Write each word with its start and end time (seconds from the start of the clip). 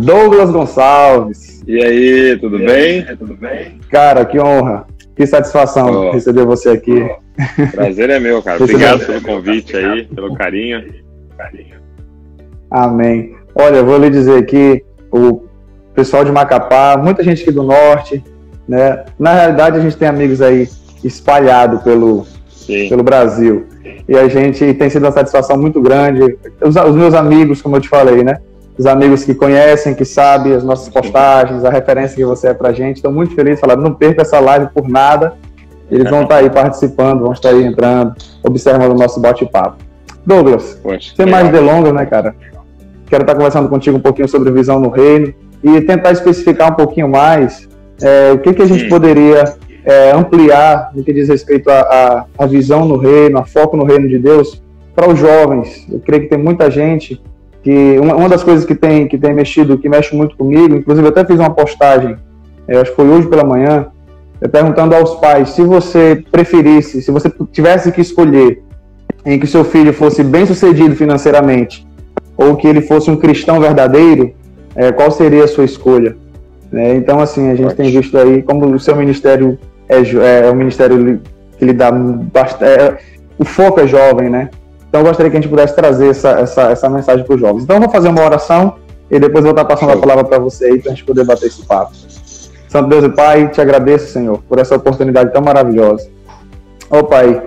Douglas 0.00 0.50
Gonçalves. 0.50 1.62
E 1.66 1.82
aí, 1.82 2.38
tudo 2.38 2.56
e 2.58 2.66
bem? 2.66 3.06
Aí, 3.08 3.16
tudo 3.16 3.34
bem? 3.34 3.78
Cara, 3.90 4.24
que 4.24 4.40
honra, 4.40 4.86
que 5.14 5.26
satisfação 5.26 6.08
oh. 6.08 6.10
receber 6.12 6.44
você 6.44 6.70
aqui. 6.70 7.08
Prazer 7.72 8.10
é 8.10 8.18
meu, 8.18 8.42
cara. 8.42 8.62
Obrigado 8.62 9.04
pelo 9.06 9.22
convite 9.22 9.76
aí, 9.76 10.04
pelo 10.06 10.34
carinho. 10.34 10.82
Amém. 12.70 13.34
Olha, 13.54 13.76
eu 13.76 13.86
vou 13.86 13.98
lhe 13.98 14.08
dizer 14.08 14.38
aqui, 14.38 14.82
o 15.10 15.42
pessoal 15.94 16.24
de 16.24 16.32
Macapá, 16.32 16.96
muita 16.96 17.22
gente 17.22 17.42
aqui 17.42 17.52
do 17.52 17.62
norte, 17.62 18.22
né? 18.66 19.04
Na 19.18 19.34
realidade, 19.34 19.76
a 19.76 19.80
gente 19.80 19.96
tem 19.96 20.08
amigos 20.08 20.40
aí 20.40 20.68
espalhados 21.04 21.82
pelo, 21.82 22.26
pelo 22.88 23.02
Brasil. 23.02 23.66
E 24.08 24.16
a 24.16 24.26
gente 24.28 24.74
tem 24.74 24.90
sido 24.90 25.04
uma 25.04 25.12
satisfação 25.12 25.56
muito 25.56 25.80
grande. 25.80 26.36
Os, 26.60 26.76
os, 26.76 26.96
meus 26.96 27.14
amigos, 27.14 27.60
como 27.60 27.76
eu 27.76 27.80
te 27.80 27.88
falei, 27.88 28.24
né? 28.24 28.38
Os 28.78 28.86
amigos 28.86 29.24
que 29.24 29.34
conhecem, 29.34 29.94
que 29.94 30.04
sabem 30.04 30.54
as 30.54 30.64
nossas 30.64 30.88
postagens, 30.88 31.64
a 31.64 31.70
referência 31.70 32.16
que 32.16 32.24
você 32.24 32.48
é 32.48 32.54
pra 32.54 32.72
gente. 32.72 32.96
Estou 32.96 33.12
muito 33.12 33.34
feliz, 33.34 33.60
falando, 33.60 33.82
não 33.82 33.94
perca 33.94 34.22
essa 34.22 34.40
live 34.40 34.68
por 34.74 34.88
nada. 34.88 35.34
Eles 35.90 36.08
vão 36.08 36.22
estar 36.22 36.36
tá 36.36 36.40
aí 36.40 36.48
participando, 36.48 37.20
vão 37.20 37.32
estar 37.32 37.50
aí 37.50 37.64
entrando, 37.64 38.14
observando 38.42 38.92
o 38.92 38.98
nosso 38.98 39.20
bate-papo. 39.20 39.76
Douglas, 40.24 40.78
Poxa, 40.82 41.12
sem 41.14 41.26
mais 41.26 41.50
delongas, 41.50 41.92
né, 41.92 42.06
cara? 42.06 42.34
Quero 43.06 43.24
estar 43.24 43.34
conversando 43.34 43.68
contigo 43.68 43.98
um 43.98 44.00
pouquinho 44.00 44.28
sobre 44.28 44.50
visão 44.50 44.80
no 44.80 44.88
reino 44.88 45.34
e 45.62 45.80
tentar 45.82 46.12
especificar 46.12 46.72
um 46.72 46.76
pouquinho 46.76 47.08
mais 47.08 47.68
é, 48.00 48.32
o 48.32 48.38
que, 48.38 48.54
que 48.54 48.62
a 48.62 48.66
gente 48.66 48.88
poderia 48.88 49.44
é, 49.84 50.12
ampliar 50.12 50.90
no 50.94 51.04
que 51.04 51.12
diz 51.12 51.28
respeito 51.28 51.68
à 51.68 52.46
visão 52.48 52.86
no 52.86 52.96
reino, 52.96 53.38
a 53.38 53.44
foco 53.44 53.76
no 53.76 53.84
reino 53.84 54.08
de 54.08 54.18
Deus 54.18 54.62
para 54.94 55.10
os 55.10 55.18
jovens. 55.18 55.86
Eu 55.90 56.00
creio 56.00 56.22
que 56.22 56.28
tem 56.28 56.38
muita 56.38 56.70
gente 56.70 57.20
que 57.62 57.98
uma, 57.98 58.14
uma, 58.14 58.28
das 58.28 58.42
coisas 58.42 58.64
que 58.64 58.74
tem 58.74 59.06
que 59.06 59.16
tem 59.16 59.32
mexido, 59.32 59.78
que 59.78 59.88
mexe 59.88 60.14
muito 60.14 60.36
comigo, 60.36 60.74
inclusive 60.76 61.06
eu 61.06 61.10
até 61.10 61.24
fiz 61.24 61.38
uma 61.38 61.50
postagem, 61.50 62.16
é, 62.66 62.76
acho 62.76 62.90
que 62.90 62.96
foi 62.96 63.08
hoje 63.08 63.28
pela 63.28 63.44
manhã, 63.44 63.86
é, 64.40 64.48
perguntando 64.48 64.94
aos 64.94 65.14
pais 65.16 65.50
se 65.50 65.62
você 65.62 66.22
preferisse, 66.30 67.02
se 67.02 67.10
você 67.10 67.30
tivesse 67.52 67.92
que 67.92 68.00
escolher 68.00 68.62
em 69.24 69.38
que 69.38 69.46
seu 69.46 69.64
filho 69.64 69.92
fosse 69.92 70.22
bem 70.24 70.44
sucedido 70.46 70.96
financeiramente 70.96 71.86
ou 72.36 72.56
que 72.56 72.66
ele 72.66 72.82
fosse 72.82 73.10
um 73.10 73.16
cristão 73.16 73.60
verdadeiro, 73.60 74.32
é, 74.74 74.90
qual 74.90 75.10
seria 75.10 75.44
a 75.44 75.48
sua 75.48 75.64
escolha? 75.64 76.16
É, 76.72 76.94
então, 76.94 77.20
assim, 77.20 77.50
a 77.50 77.54
gente 77.54 77.74
tem 77.74 77.90
visto 77.90 78.16
aí 78.16 78.42
como 78.42 78.66
o 78.66 78.80
seu 78.80 78.96
ministério 78.96 79.58
é, 79.88 79.98
é, 79.98 80.46
é 80.46 80.50
um 80.50 80.54
ministério 80.54 81.20
que 81.58 81.64
lhe 81.64 81.72
dá 81.72 81.92
bastante. 81.92 82.64
É, 82.64 82.98
o 83.38 83.44
foco 83.44 83.80
é 83.80 83.86
jovem, 83.86 84.30
né? 84.30 84.50
Então, 84.92 85.00
eu 85.00 85.06
gostaria 85.06 85.30
que 85.30 85.38
a 85.38 85.40
gente 85.40 85.48
pudesse 85.48 85.74
trazer 85.74 86.10
essa, 86.10 86.32
essa, 86.32 86.62
essa 86.64 86.86
mensagem 86.86 87.24
para 87.24 87.34
os 87.34 87.40
jovens. 87.40 87.62
Então, 87.62 87.76
eu 87.76 87.80
vou 87.80 87.90
fazer 87.90 88.08
uma 88.08 88.22
oração 88.22 88.74
e 89.10 89.18
depois 89.18 89.42
vou 89.42 89.52
estar 89.52 89.64
passando 89.64 89.92
a 89.92 89.96
palavra 89.96 90.22
para 90.22 90.38
você 90.38 90.66
aí, 90.66 90.78
para 90.78 90.92
a 90.92 90.94
gente 90.94 91.06
poder 91.06 91.24
bater 91.24 91.46
esse 91.46 91.64
papo. 91.64 91.92
Santo 92.68 92.90
Deus 92.90 93.02
e 93.02 93.08
Pai, 93.08 93.48
te 93.48 93.58
agradeço, 93.58 94.12
Senhor, 94.12 94.42
por 94.46 94.58
essa 94.58 94.76
oportunidade 94.76 95.32
tão 95.32 95.40
maravilhosa. 95.40 96.10
Ó 96.90 96.98
oh, 96.98 97.04
Pai, 97.04 97.42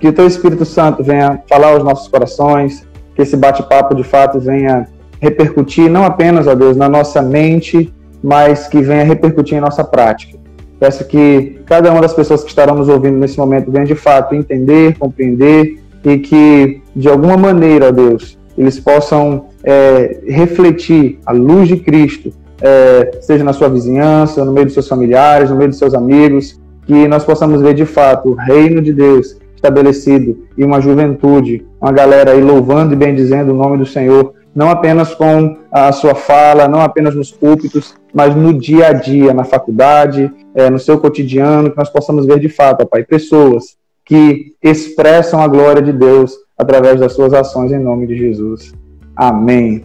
que 0.00 0.08
o 0.08 0.12
Teu 0.12 0.26
Espírito 0.26 0.64
Santo 0.64 1.04
venha 1.04 1.40
falar 1.48 1.68
aos 1.68 1.84
nossos 1.84 2.08
corações, 2.08 2.84
que 3.14 3.22
esse 3.22 3.36
bate-papo 3.36 3.94
de 3.94 4.02
fato 4.02 4.40
venha 4.40 4.88
repercutir 5.20 5.88
não 5.88 6.02
apenas, 6.02 6.48
ó 6.48 6.54
Deus, 6.56 6.76
na 6.76 6.88
nossa 6.88 7.22
mente, 7.22 7.94
mas 8.20 8.66
que 8.66 8.82
venha 8.82 9.04
repercutir 9.04 9.56
em 9.56 9.60
nossa 9.60 9.84
prática. 9.84 10.36
Peço 10.80 11.04
que 11.04 11.60
cada 11.64 11.92
uma 11.92 12.00
das 12.00 12.12
pessoas 12.12 12.42
que 12.42 12.48
estarão 12.48 12.74
nos 12.74 12.88
ouvindo 12.88 13.18
nesse 13.18 13.38
momento 13.38 13.70
venha 13.70 13.86
de 13.86 13.94
fato 13.94 14.34
entender, 14.34 14.98
compreender 14.98 15.78
e 16.04 16.18
que, 16.18 16.82
de 16.94 17.08
alguma 17.08 17.36
maneira, 17.36 17.92
Deus, 17.92 18.38
eles 18.56 18.78
possam 18.78 19.46
é, 19.62 20.20
refletir 20.26 21.18
a 21.24 21.32
luz 21.32 21.68
de 21.68 21.76
Cristo, 21.76 22.32
é, 22.60 23.18
seja 23.20 23.44
na 23.44 23.52
sua 23.52 23.68
vizinhança, 23.68 24.44
no 24.44 24.52
meio 24.52 24.66
dos 24.66 24.74
seus 24.74 24.88
familiares, 24.88 25.50
no 25.50 25.56
meio 25.56 25.68
dos 25.68 25.78
seus 25.78 25.94
amigos, 25.94 26.60
que 26.86 27.06
nós 27.06 27.24
possamos 27.24 27.62
ver 27.62 27.74
de 27.74 27.84
fato 27.84 28.30
o 28.30 28.34
reino 28.34 28.80
de 28.80 28.92
Deus 28.92 29.38
estabelecido 29.54 30.44
e 30.56 30.64
uma 30.64 30.80
juventude, 30.80 31.66
uma 31.80 31.92
galera 31.92 32.32
aí 32.32 32.40
louvando 32.40 32.94
e 32.94 32.96
bendizendo 32.96 33.52
o 33.52 33.56
nome 33.56 33.78
do 33.78 33.86
Senhor, 33.86 34.34
não 34.54 34.70
apenas 34.70 35.14
com 35.14 35.56
a 35.70 35.92
sua 35.92 36.14
fala, 36.14 36.66
não 36.66 36.80
apenas 36.80 37.14
nos 37.14 37.30
púlpitos, 37.30 37.94
mas 38.12 38.34
no 38.34 38.52
dia 38.52 38.88
a 38.88 38.92
dia, 38.92 39.34
na 39.34 39.44
faculdade, 39.44 40.32
é, 40.54 40.70
no 40.70 40.78
seu 40.78 40.98
cotidiano, 40.98 41.70
que 41.70 41.76
nós 41.76 41.90
possamos 41.90 42.26
ver 42.26 42.40
de 42.40 42.48
fato, 42.48 42.82
ó 42.82 42.86
Pai, 42.86 43.04
pessoas 43.04 43.76
que 44.08 44.54
expressam 44.62 45.40
a 45.40 45.46
glória 45.46 45.82
de 45.82 45.92
Deus 45.92 46.34
através 46.56 46.98
das 46.98 47.12
suas 47.12 47.34
ações 47.34 47.70
em 47.70 47.78
nome 47.78 48.06
de 48.06 48.16
Jesus. 48.16 48.72
Amém. 49.14 49.84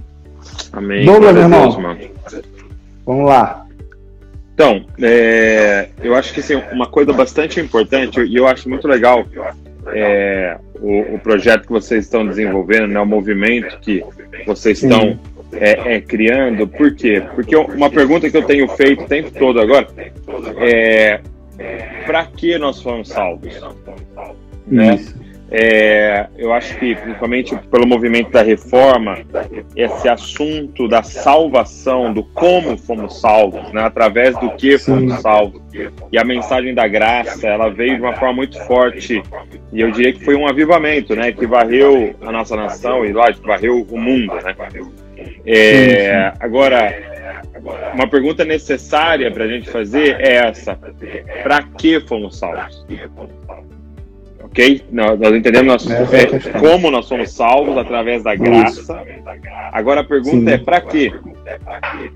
Amém. 0.71 1.05
Douglas, 1.05 1.33
meu 1.33 1.43
irmão, 1.43 1.99
vamos 3.05 3.25
lá. 3.25 3.65
Então, 4.53 4.85
é, 5.01 5.89
eu 6.01 6.15
acho 6.15 6.33
que 6.33 6.39
assim, 6.39 6.55
uma 6.71 6.87
coisa 6.87 7.11
bastante 7.11 7.59
importante, 7.59 8.21
e 8.21 8.35
eu 8.35 8.47
acho 8.47 8.69
muito 8.69 8.87
legal 8.87 9.25
é, 9.87 10.57
o, 10.79 11.15
o, 11.15 11.19
projeto 11.19 11.63
que 11.63 11.71
vocês 11.71 12.05
estão 12.05 12.25
desenvolvendo, 12.25 12.87
né, 12.87 12.99
o 12.99 13.05
movimento 13.05 13.77
que 13.79 14.03
vocês 14.45 14.81
estão 14.81 15.19
é, 15.51 15.95
é, 15.95 16.01
criando. 16.01 16.67
Por 16.67 16.95
quê? 16.95 17.21
Porque 17.35 17.55
uma 17.55 17.89
pergunta 17.89 18.29
que 18.29 18.37
eu 18.37 18.43
tenho 18.43 18.67
feito 18.69 19.03
o 19.03 19.07
tempo 19.07 19.31
todo 19.31 19.59
agora 19.59 19.87
é 20.59 21.19
para 22.05 22.25
que 22.25 22.57
nós 22.57 22.81
fomos 22.81 23.09
salvos? 23.09 23.53
Né? 24.67 24.97
É, 25.55 26.25
eu 26.35 26.51
acho 26.51 26.75
que, 26.79 26.95
principalmente 26.95 27.55
pelo 27.69 27.85
movimento 27.85 28.31
da 28.31 28.41
reforma, 28.41 29.19
esse 29.75 30.09
assunto 30.09 30.87
da 30.87 31.03
salvação, 31.03 32.11
do 32.11 32.23
como 32.23 32.75
fomos 32.75 33.21
salvos, 33.21 33.71
né, 33.71 33.83
através 33.83 34.35
do 34.39 34.49
que 34.55 34.79
fomos 34.79 35.21
salvos, 35.21 35.61
e 36.11 36.17
a 36.17 36.23
mensagem 36.23 36.73
da 36.73 36.87
graça, 36.87 37.47
ela 37.47 37.69
veio 37.69 37.97
de 37.97 38.01
uma 38.01 38.15
forma 38.15 38.33
muito 38.33 38.59
forte, 38.65 39.21
e 39.71 39.79
eu 39.79 39.91
diria 39.91 40.11
que 40.11 40.25
foi 40.25 40.35
um 40.35 40.47
avivamento, 40.47 41.15
né, 41.15 41.31
que 41.31 41.45
varreu 41.45 42.15
a 42.21 42.31
nossa 42.31 42.55
nação 42.55 43.05
e, 43.05 43.13
lógico, 43.13 43.45
varreu 43.45 43.85
o 43.87 43.97
mundo, 43.99 44.33
né. 44.33 44.55
É, 45.45 46.33
agora, 46.39 47.12
uma 47.93 48.07
pergunta 48.07 48.43
necessária 48.43 49.31
para 49.31 49.45
a 49.45 49.47
gente 49.47 49.69
fazer 49.69 50.19
é 50.19 50.35
essa: 50.47 50.77
para 51.43 51.63
que 51.63 51.99
fomos 52.01 52.37
salvos? 52.37 52.85
ok? 54.53 54.85
Nós, 54.91 55.19
nós 55.19 55.35
entendemos 55.35 55.85
nós, 55.85 56.13
é, 56.13 56.27
como 56.59 56.91
nós 56.91 57.05
somos 57.05 57.31
salvos 57.31 57.75
através 57.77 58.23
da 58.23 58.35
graça. 58.35 59.03
Agora 59.71 60.01
a 60.01 60.03
pergunta 60.03 60.51
Sim. 60.51 60.53
é 60.53 60.57
para 60.57 60.81
quê? 60.81 61.11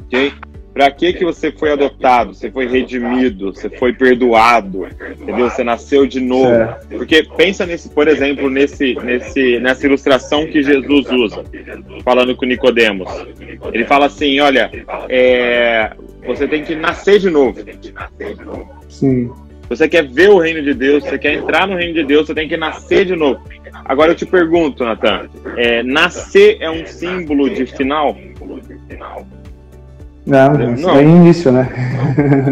Ok? 0.06 0.33
Para 0.77 0.91
que 0.91 1.11
que 1.11 1.25
você 1.25 1.51
foi 1.51 1.71
adotado? 1.71 2.35
Você 2.35 2.51
foi 2.51 2.67
redimido? 2.67 3.51
Você 3.51 3.67
foi 3.67 3.93
perdoado? 3.93 4.85
Entendeu? 5.19 5.49
Você 5.49 5.63
nasceu 5.63 6.05
de 6.05 6.19
novo? 6.19 6.75
Porque 6.88 7.23
pensa 7.35 7.65
nesse, 7.65 7.89
por 7.89 8.07
exemplo, 8.07 8.47
nesse, 8.47 8.93
nesse, 8.93 9.59
nessa 9.59 9.88
ilustração 9.88 10.45
que 10.45 10.61
Jesus 10.61 11.09
usa, 11.09 11.43
falando 12.03 12.35
com 12.35 12.45
Nicodemos. 12.45 13.09
Ele 13.73 13.85
fala 13.85 14.05
assim, 14.05 14.39
olha, 14.39 14.69
é, 15.09 15.93
você 16.27 16.47
tem 16.47 16.63
que 16.63 16.75
nascer 16.75 17.17
de 17.17 17.31
novo. 17.31 17.59
Sim 18.88 19.31
você 19.69 19.89
quer 19.89 20.07
ver 20.07 20.29
o 20.29 20.38
reino 20.38 20.63
de 20.63 20.73
Deus, 20.73 21.03
você 21.03 21.17
quer 21.17 21.33
entrar 21.33 21.67
no 21.67 21.75
reino 21.75 21.94
de 21.94 22.03
Deus, 22.05 22.27
você 22.27 22.33
tem 22.33 22.47
que 22.47 22.55
nascer 22.55 23.03
de 23.05 23.17
novo. 23.17 23.41
Agora 23.83 24.11
eu 24.11 24.15
te 24.15 24.25
pergunto, 24.25 24.85
Natan, 24.85 25.27
é, 25.57 25.83
nascer 25.83 26.57
é 26.61 26.69
um 26.69 26.85
símbolo 26.85 27.49
de 27.49 27.65
final? 27.65 28.17
Não, 30.27 30.53
não. 30.75 30.97
é 30.97 31.03
início, 31.03 31.51
né? 31.51 31.69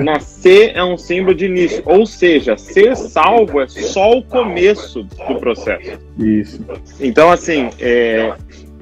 Nascer 0.04 0.72
é 0.76 0.84
um 0.84 0.98
símbolo 0.98 1.36
de 1.36 1.46
início. 1.46 1.84
Ou 1.86 2.06
seja, 2.06 2.58
ser 2.58 2.96
salvo 2.96 3.60
é 3.60 3.68
só 3.68 4.18
o 4.18 4.24
começo 4.24 5.04
do 5.04 5.36
processo. 5.40 6.00
Isso. 6.18 6.66
Então, 7.02 7.30
assim, 7.30 7.70
é, 7.80 8.34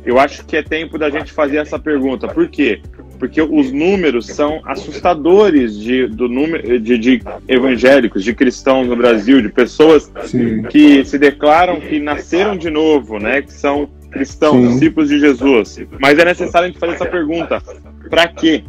eu 0.06 0.20
acho 0.20 0.46
que 0.46 0.56
é 0.56 0.62
tempo 0.62 0.98
da 0.98 1.10
gente 1.10 1.32
fazer 1.32 1.58
essa 1.58 1.80
pergunta. 1.80 2.28
Por 2.28 2.48
quê? 2.48 2.82
porque 3.24 3.42
os 3.42 3.72
números 3.72 4.28
são 4.28 4.62
assustadores 4.66 5.80
de, 5.80 6.08
do 6.08 6.28
número 6.28 6.78
de, 6.78 6.98
de 6.98 7.22
evangélicos, 7.48 8.22
de 8.22 8.34
cristãos 8.34 8.86
no 8.86 8.98
Brasil, 8.98 9.42
de 9.42 9.48
pessoas 9.48 10.12
Sim. 10.26 10.64
que 10.64 11.06
se 11.06 11.18
declaram 11.18 11.80
que 11.80 12.02
nasceram 12.02 12.58
de 12.58 12.70
novo, 12.70 13.20
né? 13.20 13.42
Que 13.42 13.54
são 13.54 13.88
cristãos, 14.12 14.58
Sim. 14.58 14.74
discípulos 14.74 15.08
de 15.08 15.20
Jesus. 15.22 15.80
Mas 16.02 16.20
é 16.20 16.26
necessário 16.26 16.66
a 16.66 16.70
gente 16.70 16.80
fazer 16.80 16.96
essa 16.96 17.06
pergunta: 17.06 17.62
para 18.10 18.28
quê? 18.28 18.66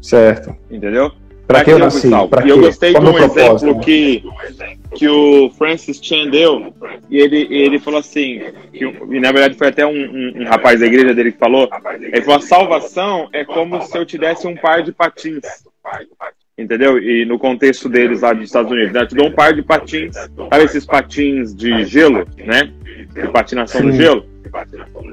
Certo. 0.00 0.56
Entendeu? 0.70 1.12
Para 1.46 1.64
que 1.64 1.70
eu 1.70 1.78
nasci? 1.78 2.08
E 2.44 2.48
eu 2.48 2.60
gostei 2.60 2.92
Qual 2.92 3.04
de 3.04 3.10
um 3.10 3.18
exemplo 3.18 3.80
que, 3.80 4.24
que 4.94 5.08
o 5.08 5.50
Francis 5.50 6.00
Chan 6.02 6.28
deu, 6.28 6.72
e 7.10 7.18
ele, 7.18 7.46
ele 7.50 7.78
falou 7.78 8.00
assim, 8.00 8.40
que, 8.72 8.84
e 8.84 9.20
na 9.20 9.32
verdade 9.32 9.56
foi 9.56 9.68
até 9.68 9.84
um, 9.84 9.90
um, 9.90 10.42
um, 10.42 10.44
rapaz 10.44 10.80
da 10.80 10.86
igreja 10.86 11.14
dele 11.14 11.32
que 11.32 11.38
falou, 11.38 11.68
ele 12.00 12.22
falou, 12.22 12.38
a 12.38 12.42
salvação 12.42 13.28
é 13.32 13.44
como 13.44 13.82
se 13.82 13.96
eu 13.98 14.06
te 14.06 14.16
desse 14.16 14.46
um 14.46 14.56
par 14.56 14.82
de 14.82 14.92
patins. 14.92 15.42
Entendeu? 16.56 16.98
E 16.98 17.24
no 17.24 17.38
contexto 17.38 17.88
deles 17.88 18.20
lá 18.20 18.32
dos 18.32 18.44
Estados 18.44 18.70
Unidos, 18.70 18.92
né? 18.92 19.00
Eu 19.00 19.08
te 19.08 19.14
dou 19.14 19.26
um 19.26 19.32
par 19.32 19.52
de 19.52 19.62
patins, 19.62 20.14
sabe 20.14 20.64
esses 20.64 20.86
patins 20.86 21.54
de 21.54 21.84
gelo, 21.84 22.26
né? 22.36 22.72
De 23.12 23.28
patinação 23.28 23.80
Sim. 23.80 23.86
no 23.88 23.92
gelo? 23.92 24.31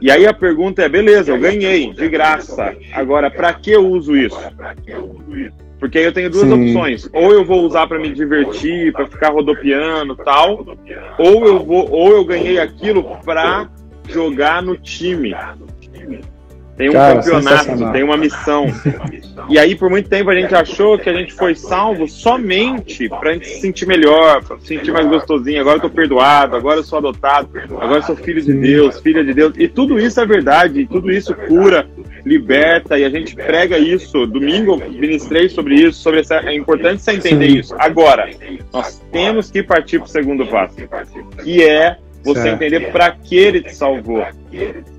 E 0.02 0.12
aí 0.12 0.28
a 0.28 0.34
pergunta 0.34 0.82
é: 0.82 0.90
beleza, 0.90 1.32
eu 1.32 1.40
ganhei, 1.40 1.92
de 1.94 2.08
graça. 2.08 2.76
Agora, 2.94 3.30
para 3.30 3.54
que 3.54 3.72
eu 3.72 3.88
uso 3.88 4.16
isso? 4.16 4.40
Porque 5.80 5.98
aí 5.98 6.04
eu 6.04 6.12
tenho 6.12 6.30
duas 6.30 6.48
Sim. 6.48 6.54
opções. 6.54 7.10
Ou 7.14 7.32
eu 7.32 7.46
vou 7.46 7.64
usar 7.64 7.88
para 7.88 7.98
me 7.98 8.12
divertir, 8.12 8.92
para 8.92 9.08
ficar 9.08 9.30
rodopiando 9.30 10.16
tal, 10.16 10.66
ou 11.18 11.46
eu 11.46 11.64
vou, 11.64 11.90
ou 11.90 12.12
eu 12.12 12.26
ganhei 12.26 12.60
aquilo 12.60 13.04
para 13.24 13.70
jogar 14.10 14.62
no 14.62 14.76
time 14.76 15.34
tem 16.80 16.90
um 16.90 16.94
Cara, 16.94 17.16
campeonato, 17.16 17.92
tem 17.92 18.04
uma 18.04 18.16
missão. 18.16 18.68
E 19.50 19.60
aí, 19.60 19.76
por 19.76 19.90
muito 19.90 20.08
tempo, 20.08 20.30
a 20.30 20.36
gente 20.36 20.56
achou 20.56 20.98
que 20.98 21.10
a 21.10 21.14
gente 21.14 21.34
foi 21.34 21.54
salvo 21.54 22.08
somente 22.08 23.10
pra 23.10 23.34
gente 23.34 23.50
se 23.50 23.60
sentir 23.60 23.86
melhor, 23.86 24.42
pra 24.42 24.58
se 24.60 24.68
sentir 24.68 24.94
mais 24.94 25.06
gostosinho. 25.06 25.60
Agora 25.60 25.76
eu 25.76 25.82
tô 25.82 25.90
perdoado, 25.90 26.56
agora 26.56 26.80
eu 26.80 26.84
sou 26.84 27.00
adotado, 27.00 27.50
agora 27.82 27.98
eu 27.98 28.04
sou 28.04 28.16
filho 28.16 28.42
de 28.42 28.54
Deus, 28.54 28.98
filha 29.02 29.26
de 29.26 29.34
Deus. 29.34 29.54
E 29.58 29.68
tudo 29.68 30.00
isso 30.00 30.22
é 30.22 30.26
verdade, 30.26 30.88
tudo 30.88 31.12
isso 31.12 31.36
cura, 31.36 31.86
liberta, 32.26 32.98
e 32.98 33.04
a 33.04 33.10
gente 33.10 33.36
prega 33.36 33.78
isso. 33.78 34.26
Domingo 34.26 34.82
eu 34.82 34.90
ministrei 34.90 35.50
sobre 35.50 35.76
isso, 35.76 36.02
sobre 36.02 36.22
essa. 36.22 36.38
É 36.38 36.56
importante 36.56 37.02
você 37.02 37.12
entender 37.12 37.50
Sim. 37.50 37.58
isso. 37.58 37.76
Agora, 37.78 38.30
nós 38.72 39.04
temos 39.12 39.52
que 39.52 39.62
partir 39.62 40.00
pro 40.00 40.08
segundo 40.08 40.48
passo, 40.48 40.78
que 41.44 41.62
é 41.62 41.98
você 42.24 42.42
certo. 42.42 42.56
entender 42.56 42.92
para 42.92 43.12
que 43.12 43.36
ele 43.38 43.62
te 43.62 43.74
salvou. 43.74 44.26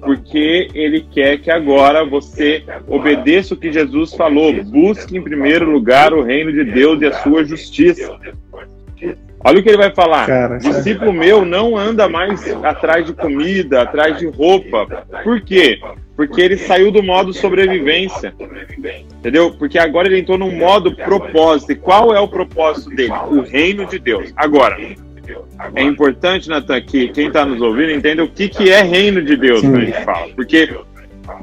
Porque 0.00 0.68
ele 0.74 1.06
quer 1.12 1.38
que 1.38 1.50
agora 1.50 2.04
você 2.04 2.62
obedeça 2.88 3.54
o 3.54 3.56
que 3.56 3.72
Jesus 3.72 4.14
falou. 4.14 4.52
Busque 4.64 5.16
em 5.16 5.22
primeiro 5.22 5.70
lugar 5.70 6.12
o 6.12 6.22
reino 6.22 6.52
de 6.52 6.64
Deus 6.64 7.00
e 7.02 7.06
a 7.06 7.12
sua 7.12 7.44
justiça. 7.44 8.18
Olha 9.42 9.58
o 9.58 9.62
que 9.62 9.70
ele 9.70 9.78
vai 9.78 9.92
falar. 9.94 10.26
Cara, 10.26 10.58
Discípulo 10.58 11.12
meu 11.12 11.44
não 11.46 11.76
anda 11.76 12.08
mais 12.08 12.46
atrás 12.62 13.06
de 13.06 13.14
comida, 13.14 13.82
atrás 13.82 14.18
de 14.18 14.26
roupa. 14.26 15.06
Por 15.24 15.40
quê? 15.40 15.80
Porque 16.14 16.40
ele 16.42 16.58
saiu 16.58 16.92
do 16.92 17.02
modo 17.02 17.32
sobrevivência. 17.32 18.34
Entendeu? 19.18 19.52
Porque 19.52 19.78
agora 19.78 20.08
ele 20.08 20.18
entrou 20.18 20.36
no 20.36 20.52
modo 20.52 20.94
propósito. 20.94 21.72
E 21.72 21.76
qual 21.76 22.14
é 22.14 22.20
o 22.20 22.28
propósito 22.28 22.90
dele? 22.90 23.14
O 23.30 23.40
reino 23.40 23.86
de 23.86 23.98
Deus. 23.98 24.30
Agora, 24.36 24.76
é 25.74 25.82
importante, 25.82 26.48
Natan, 26.48 26.80
que 26.80 27.08
quem 27.08 27.28
está 27.28 27.44
nos 27.44 27.60
ouvindo 27.60 27.90
entenda 27.90 28.24
o 28.24 28.28
que, 28.28 28.48
que 28.48 28.70
é 28.70 28.82
reino 28.82 29.22
de 29.22 29.36
Deus 29.36 29.60
quando 29.60 29.76
a 29.76 29.84
gente 29.84 30.04
fala. 30.04 30.28
Porque 30.34 30.74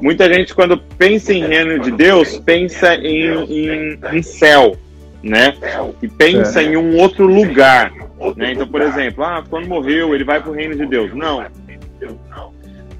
muita 0.00 0.32
gente, 0.32 0.54
quando 0.54 0.78
pensa 0.78 1.32
em 1.32 1.46
reino 1.46 1.78
de 1.78 1.90
Deus, 1.90 2.38
pensa 2.38 2.94
em, 2.94 3.44
em, 3.44 4.00
em 4.12 4.22
céu, 4.22 4.76
né? 5.22 5.54
E 6.02 6.08
pensa 6.08 6.62
é. 6.62 6.66
em 6.66 6.76
um 6.76 6.96
outro 6.96 7.26
lugar. 7.26 7.92
Né? 8.36 8.52
Então, 8.52 8.66
por 8.66 8.82
exemplo, 8.82 9.24
ah, 9.24 9.44
quando 9.48 9.68
morreu, 9.68 10.14
ele 10.14 10.24
vai 10.24 10.40
para 10.40 10.50
o 10.50 10.54
reino 10.54 10.76
de 10.76 10.86
Deus. 10.86 11.14
Não. 11.14 11.44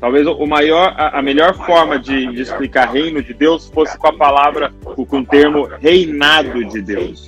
Talvez 0.01 0.27
o 0.29 0.47
maior, 0.47 0.95
a, 0.97 1.21
melhor 1.21 1.55
forma 1.55 1.99
de, 1.99 2.33
de, 2.33 2.43
explicar 2.43 2.89
reino 2.89 3.21
de 3.21 3.35
Deus 3.35 3.69
fosse 3.69 3.99
com 3.99 4.07
a 4.07 4.13
palavra, 4.13 4.73
com 4.85 5.03
o 5.03 5.25
termo 5.25 5.69
reinado 5.81 6.65
de 6.67 6.81
Deus. 6.81 7.27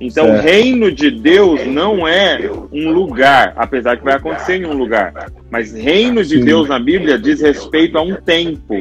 Então, 0.00 0.24
certo. 0.24 0.38
o 0.38 0.42
reino 0.42 0.90
de 0.90 1.10
Deus 1.10 1.66
não 1.66 2.08
é 2.08 2.50
um 2.72 2.90
lugar, 2.90 3.52
apesar 3.56 3.98
que 3.98 4.04
vai 4.04 4.14
acontecer 4.14 4.56
em 4.56 4.64
um 4.64 4.72
lugar. 4.72 5.12
Mas 5.50 5.72
reino 5.72 6.24
de 6.24 6.38
Sim. 6.38 6.44
Deus 6.44 6.68
na 6.68 6.78
Bíblia 6.78 7.18
diz 7.18 7.42
respeito 7.42 7.98
a 7.98 8.02
um 8.02 8.14
tempo. 8.14 8.74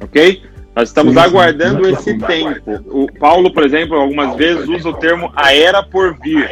Ok? 0.00 0.42
Nós 0.74 0.88
estamos 0.88 1.16
aguardando 1.16 1.86
esse 1.88 2.18
tempo. 2.18 2.82
O 2.86 3.12
Paulo, 3.12 3.52
por 3.52 3.62
exemplo, 3.62 3.94
algumas 3.96 4.34
vezes 4.36 4.66
usa 4.66 4.88
o 4.88 4.94
termo 4.94 5.30
a 5.36 5.54
era 5.54 5.82
por 5.82 6.18
vir. 6.18 6.48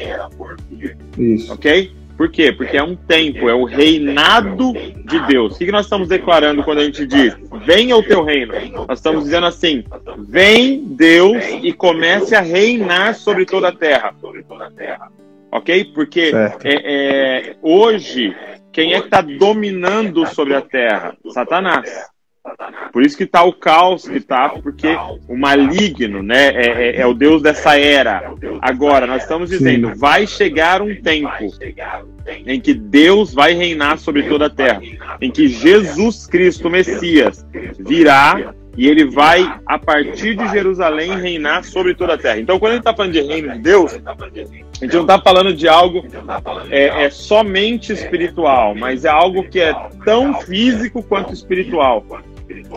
Isso. 1.19 1.53
Ok? 1.53 1.91
Por 2.23 2.31
quê? 2.31 2.53
Porque 2.53 2.77
é 2.77 2.83
um 2.85 2.95
tempo, 2.95 3.49
é 3.49 3.55
o 3.55 3.65
reinado 3.65 4.73
de 4.73 5.19
Deus. 5.27 5.57
O 5.57 5.59
que 5.59 5.73
nós 5.73 5.87
estamos 5.87 6.07
declarando 6.07 6.63
quando 6.63 6.79
a 6.79 6.85
gente 6.85 7.05
diz 7.05 7.37
venha 7.67 7.97
o 7.97 8.03
teu 8.05 8.23
reino? 8.23 8.55
Nós 8.87 9.01
estamos 9.01 9.25
dizendo 9.25 9.47
assim: 9.47 9.83
vem 10.19 10.85
Deus 10.85 11.43
e 11.61 11.73
comece 11.73 12.37
a 12.37 12.41
reinar 12.41 13.17
sobre 13.17 13.45
toda 13.45 13.71
a 13.71 13.73
terra. 13.73 14.15
Ok? 15.51 15.87
Porque 15.87 16.31
é, 16.63 16.63
é, 16.63 17.57
hoje, 17.61 18.33
quem 18.71 18.95
é 18.95 19.01
que 19.01 19.07
está 19.07 19.21
dominando 19.21 20.25
sobre 20.29 20.55
a 20.55 20.61
terra? 20.61 21.17
Satanás. 21.27 22.12
Por 22.93 23.03
isso 23.03 23.17
que 23.17 23.25
está 23.25 23.43
o 23.45 23.53
caos 23.53 24.07
que 24.07 24.19
está, 24.19 24.49
porque 24.49 24.89
o 25.29 25.37
maligno, 25.37 26.23
né, 26.23 26.49
é, 26.49 26.67
é, 26.67 27.01
é, 27.01 27.07
o 27.07 27.15
Deus 27.15 27.41
dessa 27.41 27.79
era. 27.79 28.33
Agora, 28.61 29.07
nós 29.07 29.23
estamos 29.23 29.49
dizendo, 29.49 29.95
vai 29.95 30.27
chegar 30.27 30.83
um 30.83 30.95
tempo 30.95 31.31
em 32.47 32.61
que 32.61 32.75
Deus 32.75 33.33
vai 33.33 33.55
reinar 33.55 33.99
sobre 33.99 34.25
toda 34.25 34.47
a 34.47 34.51
terra, 34.51 34.83
em 35.21 35.31
que 35.31 35.49
Jesus 35.49 36.27
Cristo, 36.27 36.69
Messias, 36.69 37.47
virá 37.79 38.55
e 38.77 38.89
ele 38.89 39.05
vai, 39.05 39.61
a 39.67 39.79
partir 39.79 40.35
de 40.35 40.49
Jerusalém, 40.49 41.19
reinar 41.21 41.63
sobre 41.65 41.95
toda 41.95 42.15
a 42.15 42.19
terra. 42.19 42.39
Então, 42.39 42.59
quando 42.59 42.73
a 42.73 42.75
gente 42.77 42.83
está 42.83 42.95
falando 42.95 43.13
de 43.13 43.21
reino 43.21 43.53
de 43.53 43.59
Deus, 43.59 43.93
a 43.93 44.85
gente 44.85 44.95
não 44.95 45.03
está 45.03 45.21
falando 45.21 45.55
de 45.55 45.69
algo 45.69 46.05
é, 46.71 47.05
é, 47.05 47.11
somente 47.11 47.93
espiritual, 47.93 48.75
mas 48.75 49.05
é 49.05 49.11
algo 49.11 49.45
que 49.45 49.61
é 49.61 49.75
tão 50.05 50.41
físico 50.41 51.03
quanto 51.03 51.35
espiritual. 51.35 52.05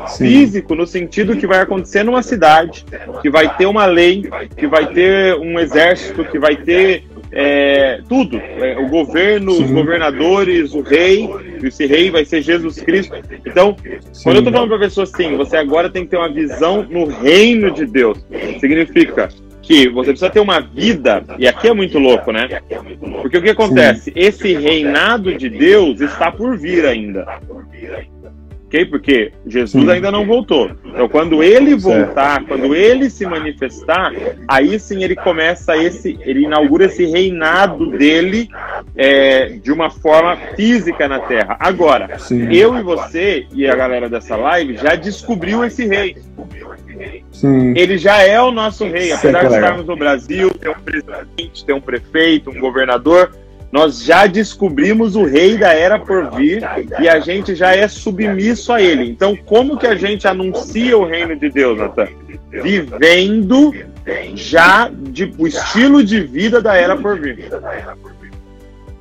Sim. 0.08 0.28
Físico, 0.28 0.76
no 0.76 0.86
sentido 0.86 1.38
que 1.38 1.48
vai 1.48 1.60
acontecer 1.60 2.04
numa 2.04 2.22
cidade, 2.22 2.86
que 3.22 3.30
vai 3.30 3.56
ter 3.58 3.66
uma 3.66 3.86
lei, 3.86 4.24
que 4.58 4.68
vai 4.68 4.88
ter 4.88 5.36
um 5.36 5.60
exército, 5.60 6.26
que 6.26 6.40
vai 6.40 6.56
ter 6.56 7.04
é, 7.32 8.00
tudo. 8.08 8.38
É, 8.38 8.78
o 8.78 8.88
governo, 8.88 9.52
Sim. 9.54 9.66
os 9.66 9.72
governadores, 9.72 10.74
o 10.74 10.82
rei, 10.82 11.30
esse 11.64 11.86
rei 11.86 12.10
vai 12.10 12.24
ser 12.26 12.42
Jesus 12.42 12.80
Cristo. 12.80 13.16
Então, 13.46 13.76
Sim. 14.12 14.24
quando 14.24 14.36
eu 14.38 14.40
estou 14.40 14.54
falando 14.54 14.70
para 14.70 14.78
a 14.78 14.82
pessoa 14.82 15.04
assim, 15.04 15.36
você 15.36 15.58
agora 15.58 15.90
tem 15.90 16.04
que 16.04 16.12
ter 16.12 16.18
uma 16.18 16.32
visão 16.32 16.84
no 16.84 17.06
reino 17.06 17.72
de 17.72 17.86
Deus. 17.86 18.26
Significa 18.60 19.30
que 19.62 19.90
você 19.90 20.12
precisa 20.12 20.30
ter 20.30 20.40
uma 20.40 20.60
vida, 20.60 21.24
e 21.40 21.48
aqui 21.48 21.68
é 21.68 21.74
muito 21.74 21.98
louco, 21.98 22.32
né? 22.32 22.62
Porque 23.22 23.38
o 23.38 23.42
que 23.42 23.50
acontece? 23.50 24.14
Esse 24.16 24.54
reinado 24.54 25.36
de 25.36 25.50
Deus 25.50 26.00
está 26.02 26.32
por 26.32 26.56
vir 26.56 26.86
ainda 26.86 27.26
ok? 28.76 28.86
Porque 28.86 29.32
Jesus 29.48 29.88
ainda 29.88 30.12
não 30.12 30.26
voltou. 30.26 30.72
Então, 30.84 31.08
quando 31.08 31.42
ele 31.42 31.76
voltar, 31.76 32.36
certo. 32.36 32.48
quando 32.48 32.76
ele 32.76 33.10
se 33.10 33.26
manifestar, 33.26 34.12
aí 34.48 34.78
sim 34.80 35.04
ele 35.04 35.16
começa 35.16 35.78
esse, 35.78 36.18
ele 36.22 36.44
inaugura 36.44 36.86
esse 36.86 37.06
reinado 37.06 37.92
dele 37.92 38.50
é, 38.96 39.58
de 39.62 39.72
uma 39.72 39.90
forma 39.90 40.36
física 40.56 41.08
na 41.08 41.20
Terra. 41.20 41.56
Agora, 41.60 42.20
sim. 42.20 42.52
eu 42.52 42.78
e 42.78 42.84
você 42.84 43.48
e 43.54 43.68
a 43.68 43.76
galera 43.76 44.10
dessa 44.10 44.36
live 44.36 44.78
já 44.78 44.96
descobriu 44.96 45.64
esse 45.64 45.88
rei. 45.88 46.18
Sim. 47.32 47.74
Ele 47.76 47.98
já 47.98 48.22
é 48.22 48.42
o 48.42 48.52
nosso 48.52 48.86
rei, 48.86 49.12
apesar 49.12 49.46
de 49.46 49.54
estarmos 49.54 49.86
no 49.86 49.98
Brasil, 49.98 50.50
ter 50.52 50.70
um 50.70 50.80
presidente, 50.80 51.66
ter 51.66 51.74
um 51.74 51.82
prefeito, 51.82 52.50
um 52.50 52.60
governador, 52.60 53.32
nós 53.72 54.04
já 54.04 54.26
descobrimos 54.28 55.16
o 55.16 55.26
rei 55.26 55.58
da 55.58 55.74
era 55.74 56.00
por 56.00 56.32
vir 56.32 56.64
e 57.00 57.10
a 57.10 57.20
gente 57.20 57.56
já 57.56 57.76
é 57.76 57.88
submisso 57.88 58.72
a 58.72 58.82
ele. 58.82 59.10
Então, 59.10 59.36
como 59.36 59.78
que 59.78 59.88
a 59.88 59.96
gente 59.96 60.28
anuncia 60.28 60.98
o 60.98 61.06
reino 61.06 61.36
de 61.36 61.50
Deus, 61.50 61.78
Natan? 61.78 62.08
Vivendo 62.50 63.74
já 64.36 64.90
de, 64.90 65.34
o 65.38 65.48
estilo 65.48 66.04
de 66.04 66.22
vida 66.22 66.62
da 66.62 66.76
era 66.76 66.96
por 66.96 67.20
vir. 67.20 67.50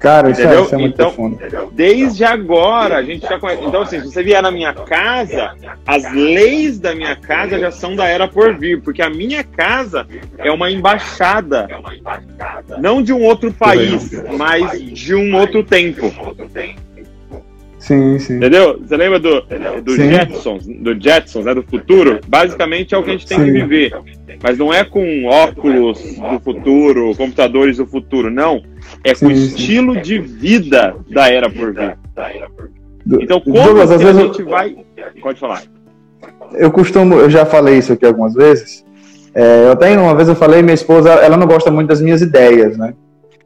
Cara, 0.04 0.28
isso, 0.28 0.42
é, 0.42 0.61
isso 0.61 0.75
é 0.75 0.78
muito 0.78 0.92
então, 0.92 1.06
profundo. 1.06 1.38
Desde 1.73 2.25
agora, 2.25 2.99
a 2.99 3.02
gente 3.02 3.26
já 3.26 3.38
conhece. 3.38 3.64
Então, 3.64 3.80
assim, 3.80 4.00
se 4.00 4.12
você 4.12 4.23
vier 4.23 4.42
na 4.42 4.50
minha 4.50 4.75
casa, 4.75 5.54
as 5.87 6.12
leis 6.12 6.78
da 6.78 6.94
minha 6.94 7.16
casa 7.16 7.58
já 7.58 7.70
são 7.70 7.96
da 7.96 8.06
era 8.06 8.28
por 8.28 8.54
vir, 8.54 8.82
porque 8.82 9.00
a 9.00 9.08
minha 9.08 9.42
casa 9.42 10.06
é 10.37 10.52
uma 10.52 10.70
embaixada, 10.70 11.66
não 12.78 13.02
de 13.02 13.14
um 13.14 13.23
outro 13.23 13.50
país, 13.50 14.11
mas 14.37 14.78
de 14.92 15.14
um 15.14 15.34
outro 15.37 15.64
tempo. 15.64 16.12
Sim, 17.85 18.19
sim. 18.19 18.37
Entendeu? 18.37 18.81
Você 18.81 18.97
lembra 18.97 19.19
do, 19.19 19.43
do 19.83 19.95
Jetsons, 19.95 20.67
do 20.67 20.99
Jetsons, 20.99 21.45
né, 21.45 21.53
do 21.53 21.62
futuro? 21.62 22.19
Basicamente 22.26 22.95
é 22.95 22.99
o 22.99 23.03
que 23.03 23.11
a 23.11 23.12
gente 23.12 23.26
tem 23.26 23.38
sim. 23.38 23.45
que 23.45 23.53
viver. 23.53 23.95
Mas 24.43 24.57
não 24.57 24.73
é 24.73 24.83
com 24.83 25.26
óculos 25.26 25.99
do 26.03 26.41
futuro, 26.41 27.14
computadores 27.14 27.76
do 27.76 27.85
futuro, 27.85 28.31
não. 28.31 28.62
É 29.05 29.14
com 29.14 29.26
o 29.26 29.31
estilo 29.31 30.00
de 30.00 30.19
vida 30.19 30.97
da 31.11 31.31
era 31.31 31.50
por 31.50 31.75
vir. 31.75 31.99
Então, 33.21 33.38
como 33.38 33.62
Douglas, 33.62 33.91
a 33.91 33.99
gente 33.99 34.41
eu... 34.41 34.49
vai. 34.49 34.75
Pode 35.21 35.38
falar. 35.38 35.62
Eu 36.55 36.71
costumo, 36.71 37.17
eu 37.17 37.29
já 37.29 37.45
falei 37.45 37.76
isso 37.76 37.93
aqui 37.93 38.07
algumas 38.07 38.33
vezes. 38.33 38.83
É, 39.35 39.69
eu 39.69 39.76
tenho, 39.76 40.00
uma 40.00 40.14
vez 40.14 40.26
eu 40.26 40.35
falei, 40.35 40.62
minha 40.62 40.73
esposa, 40.73 41.11
ela 41.11 41.37
não 41.37 41.47
gosta 41.47 41.71
muito 41.71 41.88
das 41.88 42.00
minhas 42.00 42.23
ideias, 42.23 42.79
né? 42.79 42.95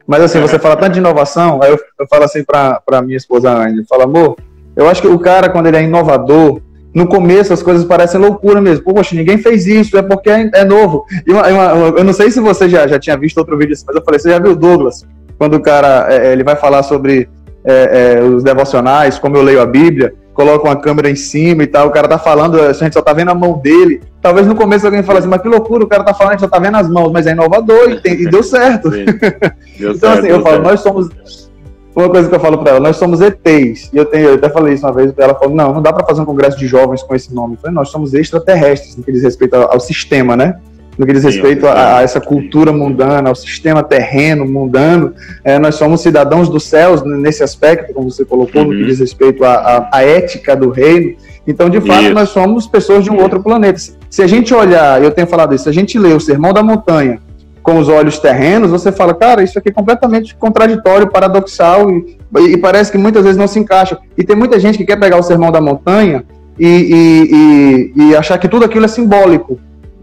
Mas 0.09 0.23
assim, 0.23 0.41
você 0.41 0.57
fala 0.57 0.75
tanto 0.75 0.93
de 0.93 0.99
inovação, 0.99 1.61
aí 1.61 1.69
eu, 1.69 1.79
eu 1.99 2.07
falo 2.09 2.23
assim 2.23 2.43
para 2.43 2.81
minha 3.03 3.15
esposa 3.15 3.51
Anne, 3.51 3.85
fala, 3.87 4.05
amor, 4.05 4.37
eu 4.75 4.89
acho 4.89 5.03
que 5.03 5.07
o 5.07 5.19
cara, 5.19 5.51
quando 5.51 5.67
ele 5.67 5.77
é 5.77 5.83
inovador, 5.83 6.59
no 6.91 7.07
começo 7.07 7.53
as 7.53 7.61
coisas 7.61 7.85
parecem 7.85 8.19
loucura 8.19 8.59
mesmo. 8.59 8.83
Poxa, 8.83 9.15
ninguém 9.15 9.37
fez 9.37 9.67
isso, 9.67 9.95
é 9.99 10.01
porque 10.01 10.31
é, 10.31 10.49
é 10.51 10.65
novo. 10.65 11.05
E 11.27 11.31
uma, 11.31 11.47
uma, 11.47 11.99
eu 11.99 12.03
não 12.03 12.11
sei 12.11 12.31
se 12.31 12.39
você 12.39 12.67
já, 12.67 12.87
já 12.87 12.97
tinha 12.97 13.15
visto 13.15 13.37
outro 13.37 13.55
vídeo 13.55 13.73
assim, 13.73 13.83
mas 13.85 13.97
eu 13.97 14.01
falei, 14.03 14.19
você 14.19 14.31
já 14.31 14.39
viu 14.39 14.53
o 14.53 14.55
Douglas? 14.55 15.05
Quando 15.37 15.57
o 15.57 15.61
cara, 15.61 16.07
é, 16.09 16.29
é 16.29 16.31
ele 16.31 16.43
vai 16.43 16.55
falar 16.55 16.81
sobre 16.81 17.29
é, 17.63 18.17
é, 18.17 18.23
os 18.23 18.41
devocionais, 18.41 19.19
como 19.19 19.37
eu 19.37 19.43
leio 19.43 19.61
a 19.61 19.65
Bíblia, 19.67 20.15
colocam 20.39 20.71
a 20.71 20.75
câmera 20.77 21.09
em 21.09 21.17
cima 21.17 21.63
e 21.63 21.67
tal, 21.67 21.89
o 21.89 21.91
cara 21.91 22.07
tá 22.07 22.17
falando, 22.17 22.61
a 22.61 22.71
gente 22.71 22.93
só 22.93 23.01
tá 23.01 23.11
vendo 23.11 23.29
a 23.29 23.35
mão 23.35 23.57
dele. 23.57 24.01
Talvez 24.21 24.47
no 24.47 24.55
começo 24.55 24.85
alguém 24.85 25.03
fale 25.03 25.19
assim, 25.19 25.27
mas 25.27 25.41
que 25.41 25.49
loucura, 25.49 25.83
o 25.83 25.87
cara 25.87 26.01
tá 26.01 26.13
falando, 26.13 26.31
a 26.31 26.37
gente 26.37 26.45
só 26.45 26.47
tá 26.47 26.59
vendo 26.59 26.77
as 26.77 26.89
mãos, 26.89 27.11
mas 27.11 27.27
é 27.27 27.31
inovador 27.31 27.89
e, 27.89 27.99
tem, 27.99 28.13
e 28.13 28.29
deu 28.29 28.41
certo. 28.41 28.89
Deu 29.77 29.91
então, 29.91 29.95
certo, 29.95 30.19
assim, 30.19 30.27
eu 30.27 30.41
falo, 30.41 30.55
certo. 30.55 30.63
nós 30.63 30.79
somos. 30.79 31.49
Uma 31.93 32.09
coisa 32.09 32.29
que 32.29 32.35
eu 32.35 32.39
falo 32.39 32.57
para 32.59 32.71
ela, 32.71 32.79
nós 32.79 32.95
somos 32.95 33.19
ETs. 33.19 33.89
E 33.91 33.97
eu, 33.97 34.05
tenho, 34.05 34.29
eu 34.29 34.35
até 34.35 34.47
falei 34.49 34.75
isso 34.75 34.85
uma 34.85 34.93
vez, 34.93 35.11
ela 35.17 35.35
falou: 35.35 35.53
não, 35.53 35.73
não 35.73 35.81
dá 35.81 35.91
para 35.91 36.05
fazer 36.05 36.21
um 36.21 36.25
congresso 36.25 36.57
de 36.57 36.67
jovens 36.67 37.03
com 37.03 37.13
esse 37.13 37.33
nome. 37.33 37.55
Eu 37.55 37.59
falei, 37.59 37.75
nós 37.75 37.89
somos 37.89 38.13
extraterrestres, 38.13 38.95
no 38.95 39.03
que 39.03 39.11
diz 39.11 39.23
respeito 39.23 39.55
ao, 39.55 39.73
ao 39.73 39.79
sistema, 39.81 40.37
né? 40.37 40.57
No 40.99 41.05
que 41.05 41.13
diz 41.13 41.23
respeito 41.23 41.65
a, 41.65 41.99
a, 41.99 42.01
essa 42.01 42.19
cultura 42.19 42.73
mundana, 42.73 43.29
ao 43.29 43.35
sistema 43.35 43.81
terreno 43.81 44.45
mundano. 44.45 45.13
É, 45.45 45.57
nós 45.57 45.75
somos 45.75 46.01
cidadãos 46.01 46.49
dos 46.49 46.65
céus 46.65 47.01
nesse 47.05 47.41
aspecto, 47.41 47.93
como 47.93 48.11
você 48.11 48.25
colocou, 48.25 48.63
uhum. 48.63 48.67
no 48.67 48.73
que 48.73 48.81
uhum. 48.81 48.87
diz 48.87 48.99
respeito 48.99 49.45
à 49.45 50.03
ética 50.03 50.57
do 50.57 50.69
reino. 50.69 51.15
Então, 51.47 51.69
de 51.69 51.79
fato, 51.79 52.03
isso. 52.03 52.13
nós 52.13 52.29
somos 52.29 52.67
pessoas 52.67 53.05
de 53.05 53.09
um 53.09 53.17
outro 53.17 53.41
planeta. 53.41 53.79
Se 54.09 54.21
a 54.21 54.27
gente 54.27 54.53
olhar, 54.53 55.01
eu 55.01 55.09
tenho 55.09 55.25
falado 55.25 55.55
isso, 55.55 55.63
se 55.63 55.69
a 55.69 55.73
gente 55.73 55.97
lê 55.97 56.11
o 56.11 56.19
Sermão 56.19 56.51
da 56.51 56.61
Montanha 56.61 57.17
com 57.63 57.79
os 57.79 57.87
olhos 57.87 58.19
terrenos, 58.19 58.69
você 58.69 58.91
fala, 58.91 59.13
cara, 59.13 59.41
isso 59.41 59.57
aqui 59.57 59.69
é 59.69 59.71
completamente 59.71 60.35
contraditório, 60.35 61.09
paradoxal 61.09 61.89
e, 61.89 62.17
e 62.51 62.57
parece 62.57 62.91
que 62.91 62.97
muitas 62.97 63.23
vezes 63.23 63.37
não 63.37 63.47
se 63.47 63.57
encaixa. 63.57 63.97
E 64.17 64.23
tem 64.23 64.35
muita 64.35 64.59
gente 64.59 64.77
que 64.77 64.85
quer 64.85 64.99
pegar 64.99 65.17
o 65.17 65.23
Sermão 65.23 65.49
da 65.49 65.61
Montanha 65.61 66.25
e, 66.59 66.67
e, 66.67 68.01
e, 68.03 68.09
e 68.09 68.15
achar 68.17 68.37
que 68.37 68.49
tudo 68.49 68.65
aquilo 68.65 68.83
é 68.83 68.89
simbólico 68.89 69.57